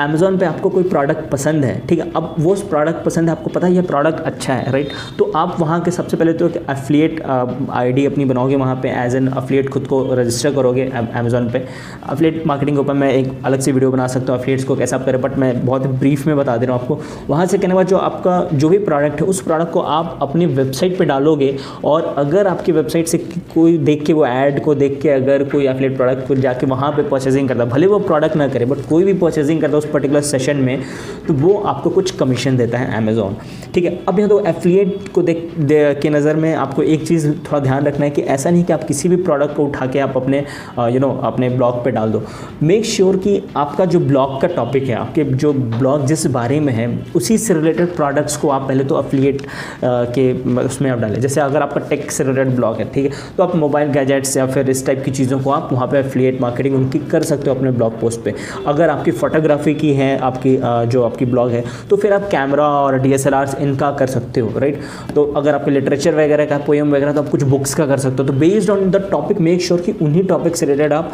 अमेज़ोन 0.00 0.36
पे 0.38 0.46
आपको 0.46 0.68
कोई 0.70 0.82
प्रोडक्ट 0.82 1.30
पसंद 1.30 1.64
है 1.64 1.78
ठीक 1.88 1.98
है? 1.98 2.10
अब 2.16 2.34
वो 2.38 2.54
प्रोडक्ट 2.70 3.04
पसंद 3.04 3.28
है 3.28 3.36
आपको 3.36 3.50
पता 3.50 3.66
है 3.66 3.74
ये 3.74 3.82
प्रोडक्ट 3.82 4.20
अच्छा 4.20 4.54
है 4.54 4.72
राइट 4.72 4.92
तो 5.18 5.32
आप 5.36 5.56
वहाँ 5.60 5.80
के 5.80 5.90
सबसे 5.90 6.16
पहले 6.18 6.32
तो 6.34 6.48
अफिलिएट 6.68 7.20
आईडी 7.22 8.06
अपनी 8.06 8.24
बनाओगे 8.24 8.56
वहाँ 8.56 8.74
पे 8.82 8.88
एज 8.96 9.14
एन 9.14 9.26
अफिलिएट 9.28 9.68
खुद 9.70 9.86
को 9.86 10.02
रजिस्टर 10.14 10.54
करोगे 10.54 10.84
अमेज़ोन 10.94 11.50
पे। 11.50 11.64
अफिलिएट 12.04 12.46
मार्केटिंग 12.46 12.76
के 12.76 12.80
ऊपर 12.80 12.94
मैं 12.94 13.12
एक 13.12 13.32
अलग 13.44 13.60
से 13.60 13.72
वीडियो 13.72 13.90
बना 13.90 14.06
सकता 14.08 14.32
हूँ 14.32 14.40
अफिलिएट्स 14.40 14.64
को 14.64 14.76
कैसे 14.76 14.96
आप 14.96 15.04
करें 15.06 15.20
बट 15.20 15.36
मैं 15.38 15.64
बहुत 15.66 15.86
ब्रीफ 15.98 16.26
में 16.26 16.36
बता 16.36 16.56
दे 16.56 16.66
रहा 16.66 16.76
हूँ 16.76 16.82
आपको। 16.82 17.00
वहाँ 17.28 17.46
से 17.46 17.58
कहने 17.58 17.74
के 17.74 17.84
जो 17.84 17.96
आपका, 17.98 18.42
जो 18.52 18.68
भी 18.68 18.78
प्रोडक्ट 18.80 19.20
है, 19.20 19.26
उस 19.26 19.40
प्रोडक्ट 19.42 19.72
को 19.72 19.80
आप 19.80 20.18
अपनी 20.22 20.46
वेबसाइट 20.48 20.98
पर 20.98 21.04
डालोगे, 21.04 21.56
और 21.84 22.14
अगर 22.18 22.46
आपकी 22.46 22.72
वेबसाइट 22.72 23.06
से 23.06 23.18
कोई 23.54 23.76
देख 23.78 24.04
के 24.06 24.12
वो 24.12 24.24
ऐड 24.26 24.62
को 24.64 24.74
देख 24.74 24.98
के 25.02 25.08
अगर 25.10 25.44
कोई 25.48 25.66
एफिलेट 25.68 25.96
प्रोडक्ट 25.96 26.26
को 26.28 26.34
जाके 26.34 26.66
वहाँ 26.66 26.90
पर 26.92 27.08
परचेजिंग 27.08 27.48
करता 27.48 27.64
भले 27.64 27.86
वो 27.86 27.98
प्रोडक्ट 27.98 28.36
ना 28.36 28.48
करे 28.48 28.64
बट 28.64 28.78
कोई 28.88 29.04
भी 29.04 29.12
परचेजिंग 29.20 29.60
करता 29.60 29.72
है 29.72 29.78
उस 29.78 29.90
पर्टिकुलर 29.92 30.20
सेशन 30.22 30.56
में 30.56 30.82
तो 31.28 31.34
वो 31.34 31.54
आपको 31.66 31.90
कुछ 31.90 32.10
कमीशन 32.18 32.56
देता 32.56 32.78
है 32.78 32.96
अमेज़ोन 32.96 33.36
ठीक 33.74 33.84
है 33.84 33.98
अब 34.08 34.18
यहाँ 34.18 34.28
तो 34.28 34.40
एफिलिएट 34.46 35.08
को 35.14 35.22
देख 35.22 35.52
दे, 35.58 35.94
के 36.02 36.10
नज़र 36.10 36.36
में 36.36 36.54
आपको 36.54 36.82
एक 36.82 37.06
चीज़ 37.08 37.28
थोड़ा 37.30 37.58
ध्यान 37.60 37.86
रखना 37.86 38.04
है 38.04 38.10
कि 38.10 38.22
ऐसा 38.22 38.50
नहीं 38.50 38.64
कि 38.64 38.72
आप 38.72 38.84
किसी 38.84 39.08
भी 39.08 39.16
प्रोडक्ट 39.22 39.56
को 39.56 39.64
उठा 39.64 39.86
के 39.86 39.98
आप 39.98 40.16
अपने 40.16 40.44
यू 40.78 41.00
नो 41.00 41.10
अपने 41.24 41.48
ब्लॉग 41.50 41.84
पर 41.84 41.90
डाल 41.90 42.12
दो। 42.12 42.22
मेक 42.62 42.84
श्योर 42.84 43.14
sure 43.14 43.24
कि 43.24 43.42
आपका 43.56 43.84
जो 43.84 44.00
ब्लॉग 44.00 44.40
का 44.40 44.48
टॉपिक 44.48 44.88
है 44.88 44.94
आपके 44.94 45.24
जो 45.24 45.52
ब्लॉग 45.52 46.06
जिस 46.06 46.26
बारे 46.32 46.60
में 46.60 46.72
है 46.72 46.88
उसी 47.16 47.38
से 47.38 47.54
रिलेटेड 47.54 47.94
प्रोडक्ट्स 47.96 48.36
को 48.36 48.48
आप 48.50 48.68
पहले 48.68 48.84
तो 48.84 48.94
अफिलिएट 48.94 49.42
के 49.84 50.32
उसमें 50.64 50.90
आप 50.90 50.98
डालें। 50.98 51.20
जैसे 51.20 51.40
अगर 51.40 51.62
आपका 51.62 51.80
टेक 51.88 52.10
से 52.10 52.24
रिलेटेड 52.24 52.54
ब्लॉग 52.56 52.76
है 52.76 52.90
ठीक 52.92 53.04
है 53.04 53.37
तो 53.38 53.44
आप 53.44 53.54
मोबाइल 53.56 53.90
गैजेट्स 53.92 54.36
या 54.36 54.46
फिर 54.46 54.70
इस 54.70 54.84
टाइप 54.86 55.02
की 55.04 55.10
चीज़ों 55.10 55.38
को 55.40 55.50
आप 55.50 55.68
वहाँ 55.72 55.86
पर 55.88 55.96
अफिलिएट 55.96 56.40
मार्केटिंग 56.40 56.74
उनकी 56.76 56.98
कर 57.10 57.22
सकते 57.22 57.50
हो 57.50 57.54
अपने 57.56 57.70
ब्लॉग 57.70 58.00
पोस्ट 58.00 58.20
पर 58.20 58.34
अगर 58.66 58.90
आपकी 58.90 59.10
फोटोग्राफी 59.10 59.74
की 59.74 59.92
है, 59.94 60.18
आपकी 60.18 60.56
जो 60.90 61.02
आपकी 61.02 61.24
ब्लॉग 61.24 61.50
है 61.50 61.62
तो 61.90 61.96
फिर 61.96 62.12
आप 62.12 62.28
कैमरा 62.30 62.66
और 62.70 62.98
डीएसएलआर 63.00 63.56
इनका 63.60 63.90
कर 64.00 64.06
सकते 64.06 64.40
हो 64.40 64.58
राइट 64.58 64.80
तो 65.14 65.24
अगर 65.36 65.54
आपके 65.54 65.70
लिटरेचर 65.70 66.14
वगैरह 66.14 66.46
का 66.46 66.58
पोएम 66.66 66.90
वगैरह 66.94 67.12
तो 67.12 67.22
आप 67.22 67.28
कुछ 67.28 67.42
बुक्स 67.44 67.74
का 67.74 67.86
कर 67.86 67.98
सकते 67.98 68.22
हो। 68.22 68.28
तो 68.28 68.32
based 68.34 68.70
on 68.70 68.90
the 68.90 69.04
topic 69.10 69.40
make 69.40 69.62
sure 69.62 69.80
कि 69.80 69.92
उन्हीं 70.02 70.24
टॉपिक 70.26 70.56
से 70.56 70.66
रिलेटेड 70.66 70.92
आप 70.92 71.12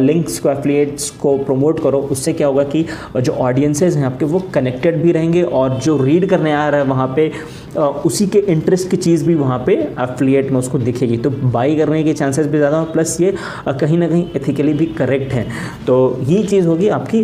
लिंक्स 0.00 0.38
को 0.38 0.50
एफिलिएट्स 0.50 1.08
को 1.20 1.36
प्रमोट 1.38 1.82
करो। 1.82 2.00
उससे 2.10 2.32
क्या 2.32 2.46
होगा 2.46 2.64
कि 2.64 2.84
जो 3.16 3.32
ऑडियंसेज 3.32 3.96
हैं 3.96 4.04
आपके, 4.06 4.24
वो 4.24 4.42
कनेक्टेड 4.54 5.02
भी 5.02 5.12
रहेंगे 5.12 5.42
और 5.42 5.78
जो 5.78 5.96
रीड 6.04 6.28
करने 6.30 6.52
आ 6.52 6.68
रहा 6.68 6.80
है 6.80 6.86
वहाँ 6.86 7.12
पे 7.16 7.30
उसी 8.04 8.26
के 8.26 8.38
इंटरेस्ट 8.52 8.90
की 8.90 8.96
चीज़ 8.98 9.24
भी 9.26 9.34
वहाँ 9.36 9.62
पे 9.66 9.74
एफिलिएट 9.74 10.50
में 10.50 10.58
उसको 10.58 10.78
दिखेगी। 10.80 11.16
तो 11.16 11.30
बाई 11.60 11.76
करने 11.76 12.02
के 12.04 12.12
चांसेस 12.14 12.46
भी 12.46 12.58
ज़्यादा 12.58 12.82
प्लस 12.92 13.20
ये 13.20 13.34
कहीं 13.70 13.98
ना 13.98 14.08
कहीं 14.08 14.26
एथिकली 14.36 14.72
भी 14.74 14.86
करेक्ट 14.98 15.32
है। 15.32 15.46
तो 15.86 15.96
ये 16.26 16.42
चीज़ 16.44 16.66
होगी 16.66 16.88
आपकी 16.90 17.22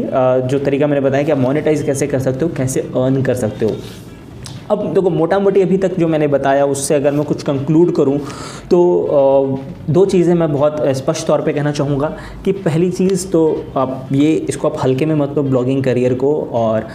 जो 0.48 0.58
तरीका 0.60 0.86
मैंने 0.86 1.00
बताया 1.00 1.22
कि 1.22 1.32
आप 1.32 1.38
मोनिटाइज 1.38 1.82
कैसे 1.82 2.06
कर 2.06 2.18
सकते 2.20 2.44
हो, 2.44 2.50
कैसे 2.56 2.80
अर्न 2.80 3.22
कर 3.22 3.34
सकते 3.36 3.66
हो। 3.66 3.76
अब 4.70 4.82
देखो 4.94 5.10
मोटा 5.10 5.38
मोटी 5.38 5.60
अभी 5.62 5.76
तक 5.78 5.98
जो 5.98 6.06
मैंने 6.08 6.26
बताया, 6.28 6.64
उससे 6.66 6.94
अगर 6.94 7.12
मैं 7.12 7.24
कुछ 7.24 7.42
कंक्लूड 7.42 7.94
करूँ 7.96 8.18
तो 8.70 8.78
दो 9.90 10.04
चीज़ें 10.06 10.34
मैं 10.34 10.52
बहुत 10.52 10.80
स्पष्ट 10.96 11.26
तौर 11.26 11.42
पे 11.42 11.52
कहना 11.52 11.72
चाहूँगा 11.72 12.08
कि 12.44 12.52
पहली 12.54 12.90
चीज़ 12.92 13.26
तो 13.30 13.42
आप 13.76 14.08
ये, 14.12 14.32
इसको 14.32 14.68
आप 14.68 14.82
हल्के 14.82 15.06
में 15.06 15.14
मत 15.16 15.34
लो 15.36 15.42
ब्लॉगिंग 15.44 15.84
करियर 15.84 16.14
को 16.14 16.34
और 16.54 16.88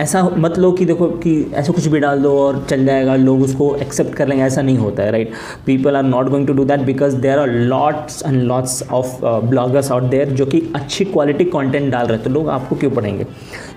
ऐसा 0.00 0.22
मत 0.38 0.58
लो 0.58 0.70
कि 0.72 0.84
देखो 0.84 1.06
कि 1.22 1.30
ऐसा 1.54 1.72
कुछ 1.72 1.86
भी 1.86 2.00
डाल 2.00 2.20
दो 2.22 2.32
और 2.38 2.64
चल 2.70 2.84
जाएगा, 2.86 3.14
लोग 3.16 3.42
उसको 3.42 3.74
एक्सेप्ट 3.76 4.14
कर 4.16 4.28
लेंगे, 4.28 4.44
ऐसा 4.44 4.62
नहीं 4.62 4.76
होता 4.78 5.02
है 5.02 5.10
right 5.10 5.32
people 5.66 5.96
are 5.96 6.02
not 6.02 6.28
going 6.30 6.46
to 6.46 6.52
do 6.52 6.64
that 6.64 6.80
because 6.80 7.16
there 7.16 7.38
are 7.38 7.48
lots 7.48 8.22
and 8.26 8.42
lots 8.42 8.82
of 8.92 9.18
bloggers 9.24 9.90
out 9.92 10.02
there 10.10 10.28
जो 10.30 10.46
कि 10.46 10.60
अच्छी 10.76 11.04
क्वालिटी 11.04 11.44
कंटेंट 11.46 11.90
डाल 11.92 12.06
रहे 12.06 12.16
हैं 12.16 12.24
तो 12.24 12.30
लोग 12.30 12.48
आपको 12.48 12.76
क्यों 12.76 12.90
पढ़ेंगे? 12.90 13.26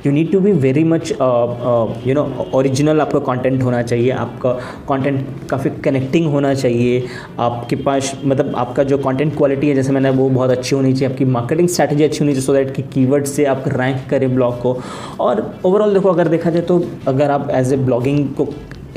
You 0.05 0.12
need 0.12 0.31
to 0.31 0.39
be 0.39 0.51
very 0.53 0.84
much 0.84 1.12
you 1.12 2.13
know 2.13 2.24
original 2.53 3.01
आपका 3.01 3.20
कंटेंट 3.22 3.62
होना 3.63 3.81
चाहिए, 3.84 4.10
आपका 4.12 4.51
कंटेंट 4.89 5.25
काफ़ी 5.50 5.70
कनेक्टिंग 5.84 6.31
होना 6.31 6.53
चाहिए। 6.53 7.05
आपके 7.39 7.75
पास 7.77 8.13
मतलब 8.25 8.55
आपका 8.58 8.84
जो 8.84 8.98
कंटेंट 9.00 9.36
क्वालिटी 9.38 9.70
है, 9.70 9.75
जैसे 9.75 9.91
मैंने 9.91 10.10
वो 10.12 10.29
बहुत 10.29 10.51
अच्छी 10.51 10.75
होनी 10.75 10.93
चाहिए, 10.93 11.13
आपकी 11.13 11.25
मार्केटिंग 11.27 11.67
स्ट्रैटेजी 11.70 12.03
अच्छी 12.03 12.20
होनी 12.20 12.34
चाहिए 12.34 12.46
सो 12.46 12.53
दैट 12.53 12.75
कि 12.75 12.81
कीवर्ड 12.93 13.25
से 13.27 13.46
आप 13.46 13.63
रैंक 13.67 14.10
करें 14.10 14.34
ब्लॉग 14.36 14.60
को। 14.62 14.77
और 15.20 15.43
ओवरऑल 15.65 15.93
देखो, 15.93 16.10
अगर 16.10 16.27
देखा 16.27 16.50
जाए 16.50 16.62
तो 16.63 16.84
अगर 17.08 17.31
आप 17.31 17.50
एज 17.51 17.74
ए 17.74 17.77
ब्लॉगिंग 17.79 18.27
को 18.36 18.48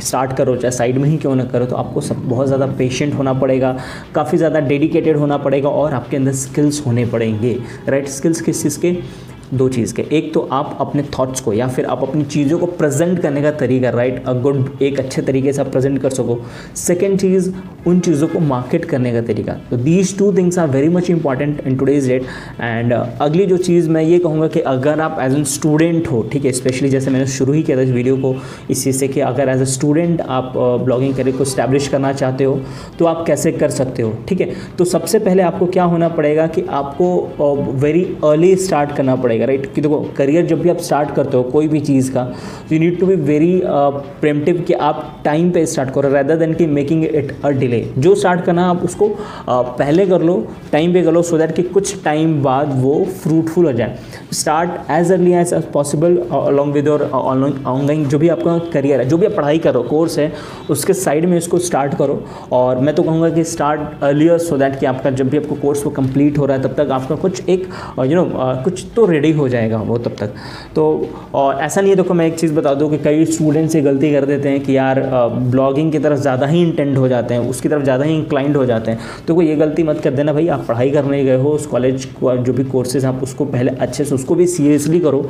स्टार्ट 0.01 0.33
करो, 0.37 0.55
चाहे 0.57 0.71
साइड 0.73 0.97
में 0.99 1.09
ही 1.09 1.17
क्यों 1.19 1.35
ना 1.35 1.45
करो 1.45 1.67
तो 1.67 1.77
आपको 1.77 2.01
सब, 2.01 2.29
बहुत 2.29 2.47
ज़्यादा 2.47 2.67
पेशेंट 2.79 3.15
होना 3.15 3.33
पड़ेगा, 3.35 3.77
काफ़ी 4.15 4.39
ज़्यादा 4.39 4.61
डेडिकेटेड 4.63 5.17
होना 5.17 5.37
पड़ेगा, 5.39 5.69
और 5.71 5.95
आपके 5.95 6.17
अंदर 6.17 6.33
स्किल्स 6.35 6.85
होने 6.87 7.05
पड़ेंगे। 7.07 7.57
राइट 7.89 8.09
स्किल्स 8.09 8.41
किस 8.41 8.63
चीज़ 8.63 8.79
के? 8.81 8.93
दो 9.55 9.69
चीज़ 9.69 9.95
के। 9.95 10.05
एक 10.13 10.33
तो 10.35 10.41
आप 10.53 10.77
अपने 10.81 11.03
थॉट्स 11.19 11.41
को 11.41 11.53
या 11.53 11.67
फिर 11.69 11.85
आप 11.87 12.03
अपनी 12.03 12.25
चीज़ों 12.25 12.59
को 12.59 12.67
प्रेजेंट 12.69 13.21
करने 13.23 13.43
का 13.43 13.51
तरीका 13.53 13.91
राइट 13.91 14.25
अ 14.25 14.33
गुड 14.43 14.83
एक 14.83 14.99
अच्छे 15.01 15.23
तरीके 15.23 15.53
से 15.53 15.61
आप 15.61 15.69
प्रेजेंट 15.69 16.01
कर 16.03 16.11
सको। 16.11 16.39
सेकेंड 16.77 17.19
चीज़, 17.21 17.51
उन 17.87 18.01
चीज़ों 18.01 18.29
को 18.29 18.41
मार्केट 18.41 18.85
करने 18.85 19.13
का 19.13 19.21
तरीका। 19.23 19.53
तो 19.71 19.77
these 19.79 20.17
two 20.19 20.33
things 20.37 20.59
are 20.59 20.69
very 20.69 20.89
much 20.89 21.11
important 21.11 21.61
in 21.67 21.77
today's 21.77 22.09
date 22.09 22.27
and 22.61 22.93
अगली 22.93 23.47
जो 23.47 23.57
चीज़ 23.59 23.89
मैं 23.91 24.03
ये 24.03 24.19
कहूँगा 24.19 24.49
कि 24.49 24.61
अगर 24.63 25.01
आप 25.01 25.19
एज 25.23 25.35
एन 25.35 25.45
स्टूडेंट 25.47 26.11
हो, 26.11 26.23
ठीक 26.33 26.45
है 26.45 26.53
स्पेशली 26.53 26.89
जैसे 26.89 27.11
मैंने 27.11 27.27
शुरू 27.29 27.53
ही 27.53 27.63
किया 27.63 27.77
था 27.77 27.83
इस 27.83 27.91
वीडियो 27.91 28.17
को, 28.17 28.35
इस 28.71 28.85
चीज़ 28.85 28.99
से 28.99 29.09
कि 29.09 29.21
अगर 29.23 29.49
एज 29.49 29.61
अ 29.61 29.71
स्टूडेंट 29.73 30.21
आप 30.21 30.53
ब्लॉगिंग 30.85 31.15
करियर 31.17 31.37
को 31.37 31.45
स्टैब्लिश 31.47 31.89
करना 31.89 32.13
चाहते 32.15 32.45
हो 32.45 32.61
तो 32.99 33.05
आप 33.05 33.25
कैसे 33.27 33.53
कर 33.53 33.71
सकते 33.71 34.03
हो, 34.03 34.13
ठीक 34.29 34.41
है? 34.41 34.53
तो 34.79 34.85
सबसे 34.87 35.19
पहले 35.19 35.43
आपको 35.43 35.67
क्या 35.69 35.85
होना 35.85 36.09
पड़ेगा 36.11 36.47
कि 36.47 36.63
आपको 36.71 37.73
वेरी 37.81 38.05
अर्ली 38.25 38.55
स्टार्ट 38.59 38.97
करना 38.97 39.17
पड़ेगा। 39.17 39.44
राइट 39.47 39.73
कि 39.75 39.81
देखो 39.81 40.01
करियर 40.17 40.47
जब 40.47 40.63
भी 40.63 40.71
आप 40.71 40.79
स्टार्ट 40.81 41.15
करते 41.15 41.37
हो 41.37 41.43
कोई 41.51 41.69
भी 41.69 41.81
चीज़ 41.83 42.13
का 42.13 42.23
you 42.73 42.79
need 42.79 42.99
to 43.01 43.07
be 43.07 43.15
very 43.25 43.61
preemptive 44.21 44.63
कि 44.67 44.73
आप 44.89 45.03
टाइम 45.25 45.51
पे 45.51 45.65
स्टार्ट 45.67 45.91
करो 45.95 46.09
रैदर 46.15 46.37
देन 46.37 46.55
कि 46.55 46.67
मेकिंग 46.79 47.05
इट 47.05 47.35
अ 47.45 47.51
डिले 47.61 47.81
जो 47.99 48.15
स्टार्ट 48.15 48.45
करना 48.45 48.69
आप 48.71 48.85
उसको 48.85 49.09
uh, 49.09 49.15
पहले 49.49 50.07
कर 50.07 50.23
लो 50.23 50.37
टाइम 50.73 50.93
पे 50.93 51.03
कर 51.03 51.13
लो 51.13 51.23
सो 51.23 51.39
दैट 51.39 51.55
कि 51.57 51.63
कुछ 51.75 52.03
टाइम 52.05 52.43
बाद 52.43 52.73
वो 52.83 52.95
फ्रूटफुल 53.23 53.67
हो 53.67 53.73
जाए. 53.73 53.99
Start 54.33 54.91
as 54.91 55.13
early 55.13 55.33
as 55.33 55.53
possible 55.73 56.17
along 56.33 56.75
with 56.75 56.87
your 56.87 57.03
online 57.03 58.05
जो 58.09 58.19
भी 58.19 58.29
आपका 58.29 58.59
करियर 58.73 59.01
है 59.01 59.09
जो 59.09 59.19
भी 59.19 59.27
आप 59.27 59.33
पढ़ाई 59.37 59.59
करो 59.59 59.83
कोर्स 59.83 60.19
है 60.19 60.33
उसके 60.71 60.95
साइड 60.95 61.25
में 61.25 61.37
इसको 61.39 61.59
स्टार्ट 61.59 61.95
करो. 61.99 62.23
और 62.53 62.79
मैं 62.79 62.95
तो 62.95 63.03
कहूँगा 63.03 63.31
कि 63.31 63.45
स्टार्ट 63.45 64.03
अर्लियर 64.05 64.39
सो 64.39 64.57
दैट 64.59 64.79
कि 64.81 64.87
आपका 64.87 65.11
जब 65.11 65.29
भी 65.31 65.39
आपको 65.39 65.55
कोर्स 65.63 65.85
वो 65.85 65.91
कंप्लीट 65.93 66.39
हो 66.39 66.47
रहा 66.47 66.57
है 66.57 66.63
तब 66.63 66.75
तक 66.77 66.91
आपका 66.93 67.15
कुछ 67.17 67.49
एक 67.49 67.69
यू 67.99 68.15
नो 68.15 68.25
कुछ 68.65 68.85
तो 68.97 69.05
रेडी 69.25 69.37
हो 69.39 69.49
जाएगा 69.49 69.79
वो 69.79 69.99
तब 69.99 70.17
तक। 70.21 70.35
तो 70.75 70.85
और 71.35 71.61
ऐसा 71.61 71.81
नहीं 71.81 71.91
है, 71.91 71.97
देखो 71.97 72.15
मैं 72.15 72.27
एक 72.27 72.39
चीज़ 72.39 72.53
बता 72.55 72.75
दूँ 72.75 72.91
कि 72.91 72.99
कई 73.05 73.25
स्टूडेंट्स 73.27 73.77
ये 73.77 73.83
गलती 73.83 74.13
कर 74.13 74.25
देते 74.27 74.49
हैं 74.49 74.61
कि 74.63 74.77
यार 74.77 75.01
ब्लॉगिंग 75.51 75.93
की 75.93 75.99
तरफ़ 75.99 76.21
ज़्यादा 76.21 76.47
ही 76.47 76.63
इंटेंट 76.63 76.97
हो 76.99 77.09
जाते 77.09 77.35
हैं, 77.35 77.49
उसकी 77.51 77.69
तरफ़ 77.69 77.83
ज़्यादा 77.85 78.05
ही 78.05 78.15
इंक्लाइंड 78.15 78.57
हो 78.57 78.65
जाते 78.67 78.91
हैं। 78.91 78.99
तो 79.27 79.35
कोई 79.35 79.47
ये 79.49 79.57
गलती 79.57 79.83
मत 79.83 80.01
कर 80.05 80.11
देना 80.13 80.33
भाई, 80.33 80.49
आप 80.49 80.65
पढ़ाई 80.69 80.91
करने 80.91 81.23
गए 81.25 81.37
हो, 81.37 81.51
उस 81.51 81.67
कॉलेज 81.67 82.07
जो 82.23 82.53
भी 82.53 82.65
कोर्सेज 82.67 83.05
आप 83.05 83.23
उसको 83.23 83.45
पहले 83.47 83.71
अच्छे 83.79 84.05
से, 84.05 84.15
उसको 84.15 84.35
भी 84.35 84.47
सीरियसली 84.47 85.01
करो 85.01 85.21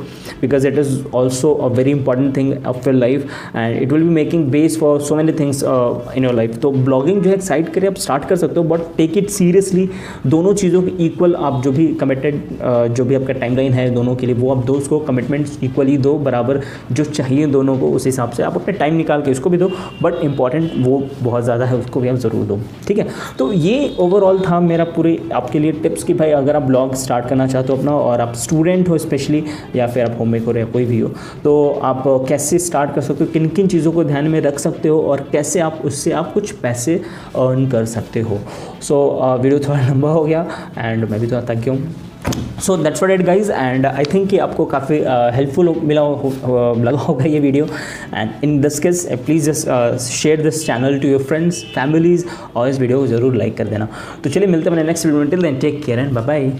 because 0.41 0.67
it 0.67 0.77
is 0.79 0.93
also 1.15 1.53
a 1.53 1.67
very 1.75 1.91
important 1.91 2.35
thing 2.37 2.53
of 2.67 2.89
your 2.89 2.95
life 2.95 3.27
and 3.55 3.81
it 3.81 3.91
will 3.91 4.03
be 4.03 4.09
making 4.15 4.45
base 4.51 4.79
for 4.79 5.01
so 5.01 5.15
many 5.15 5.33
things 5.39 5.63
in 5.63 6.23
your 6.23 6.33
life 6.33 6.57
तो 6.61 6.71
ब्लॉगिंग 6.71 7.21
जो 7.21 7.29
है 7.29 7.39
साइड 7.41 7.69
करके 7.73 7.87
आप 7.87 7.95
स्टार्ट 8.05 8.25
कर 8.29 8.35
सकते 8.35 8.59
हो 8.59 8.63
बट 8.65 8.81
टेक 8.97 9.17
इट 9.17 9.29
सीरियसली 9.29 9.89
दोनों 10.27 10.53
चीज़ों 10.55 10.81
के 10.81 10.91
इक्वल 11.05 11.35
आप 11.37 11.61
जो 11.63 11.71
भी 11.71 11.87
कमिटेड 11.95 12.41
जो 12.95 13.05
भी 13.05 13.15
आपका 13.15 13.33
टाइमलाइन 13.35 13.73
है 13.73 13.84
दोनों 13.91 14.15
के 14.15 14.25
लिए 14.25 14.35
वो 14.35 14.51
आप 14.55 14.65
दो 14.65 14.73
उसको 14.73 14.99
कमिटमेंट्स 14.99 15.57
इक्वली 15.63 15.97
दो 15.97 16.13
बराबर 16.19 16.61
जो 16.91 17.03
चाहिए 17.03 17.47
दोनों 17.47 17.77
को 17.77 17.89
उस 17.91 18.05
हिसाब 18.05 18.31
से 18.31 18.43
आप 18.43 18.55
अपने 18.55 18.73
टाइम 18.73 18.95
निकाल 18.95 19.21
के 19.21 19.31
उसको 19.31 19.49
भी 19.49 19.57
दो 19.57 19.69
बट 20.01 20.15
इंपॉर्टेंट 20.23 20.71
वो 20.77 20.97
बहुत 21.21 21.43
ज़्यादा 21.43 21.65
है 21.65 21.77
उसको 21.77 21.99
भी 21.99 22.07
आप 22.07 22.15
ज़रूर 22.15 22.45
दो 22.45 22.59
ठीक 22.87 22.97
है? 22.97 23.07
तो 23.39 23.51
ये 23.53 23.95
ओवरऑल 23.99 24.39
था 24.39 24.59
मेरा 24.59 24.83
पूरे 24.95 25.17
आपके 25.33 25.59
लिए 25.59 25.71
टिप्स 25.83 26.03
कि 26.03 26.13
भाई 26.13 26.31
अगर 26.31 26.55
आप 26.55 26.61
ब्लॉग 26.61 26.95
स्टार्ट 26.95 27.27
करना 27.29 27.47
चाहते 27.47 27.73
हो 27.73 27.77
अपना 27.77 27.95
और 27.95 28.21
आप 28.21 28.33
स्टूडेंट 28.35 28.89
हो 28.89 28.97
स्पेशली 28.97 29.43
या 29.75 29.87
फिर 29.87 30.05
आप 30.05 30.19
होम 30.19 30.29
मेकर 30.29 30.57
या 30.57 30.65
कोई 30.65 30.85
भी 30.85 30.99
हो 30.99 31.09
तो 31.43 31.55
आप 31.83 32.03
कैसे 32.29 32.59
स्टार्ट 32.59 32.93
कर 32.95 33.01
सकते 33.01 33.23
हो 33.23 33.31
किन 33.31 33.47
किन 33.49 33.67
चीज़ों 33.67 33.91
को 33.91 34.03
ध्यान 34.03 34.27
में 34.27 34.39
रख 34.41 34.59
सकते 34.59 34.89
हो 34.89 35.01
और 35.01 35.27
कैसे 35.31 35.59
आप 35.59 35.81
उससे 35.85 36.11
आप 36.11 36.33
कुछ 36.33 36.51
पैसे 36.61 36.95
अर्न 37.35 37.67
कर 37.69 37.85
सकते 37.85 38.21
हो? 38.21 38.39
सो 38.81 38.95
so, 39.21 39.41
वीडियो 39.41 39.59
थोड़ा 39.59 39.79
लंबा 39.87 40.09
हो 40.09 40.23
गया 40.25 40.45
एंड 40.77 41.09
मैं 41.09 41.19
भी 41.19 41.27
थोड़ा 41.27 41.41
थक 41.41 41.55
गया 41.55 41.73
हूँ। 41.73 41.95
So 42.65 42.75
that's 42.77 42.99
for 42.99 43.11
it 43.11 43.21
guys 43.25 43.51
and 43.51 43.85
I 43.85 44.03
think 44.13 44.29
कि 44.29 44.37
आपको 44.37 44.65
काफ़ी 44.65 44.97
हेल्पफुल 45.35 45.69
मिला 45.83 46.01
लगा 46.83 46.97
होगा 46.99 47.25
ये 47.25 47.39
video 47.39 47.65
and 48.13 48.43
in 48.43 48.59
this 48.61 48.79
case 48.79 49.07
please 49.25 49.49
just 49.51 49.67
share 50.03 50.41
this 50.41 50.65
channel 50.65 50.99
to 50.99 51.07
your 51.07 51.23
friends 51.23 51.63
families 51.75 52.25
और 52.55 52.69
इस 52.69 52.79
वीडियो 52.79 52.99
को 52.99 53.07
ज़रूर 53.07 53.35
लाइक 53.35 53.57
कर 53.57 53.67
देना. 53.67 53.87
तो 54.23 54.29
चलिए 54.29 54.47
मिलते 54.47 54.69
हैं 54.69 54.75
मैंने 54.75 54.87
next 54.87 55.05
video 55.05 55.23
till 55.31 55.41
then 55.41 55.59
take 55.59 55.83
care 55.85 55.99
and 55.99 56.13
bye 56.13 56.25
bye 56.25 56.51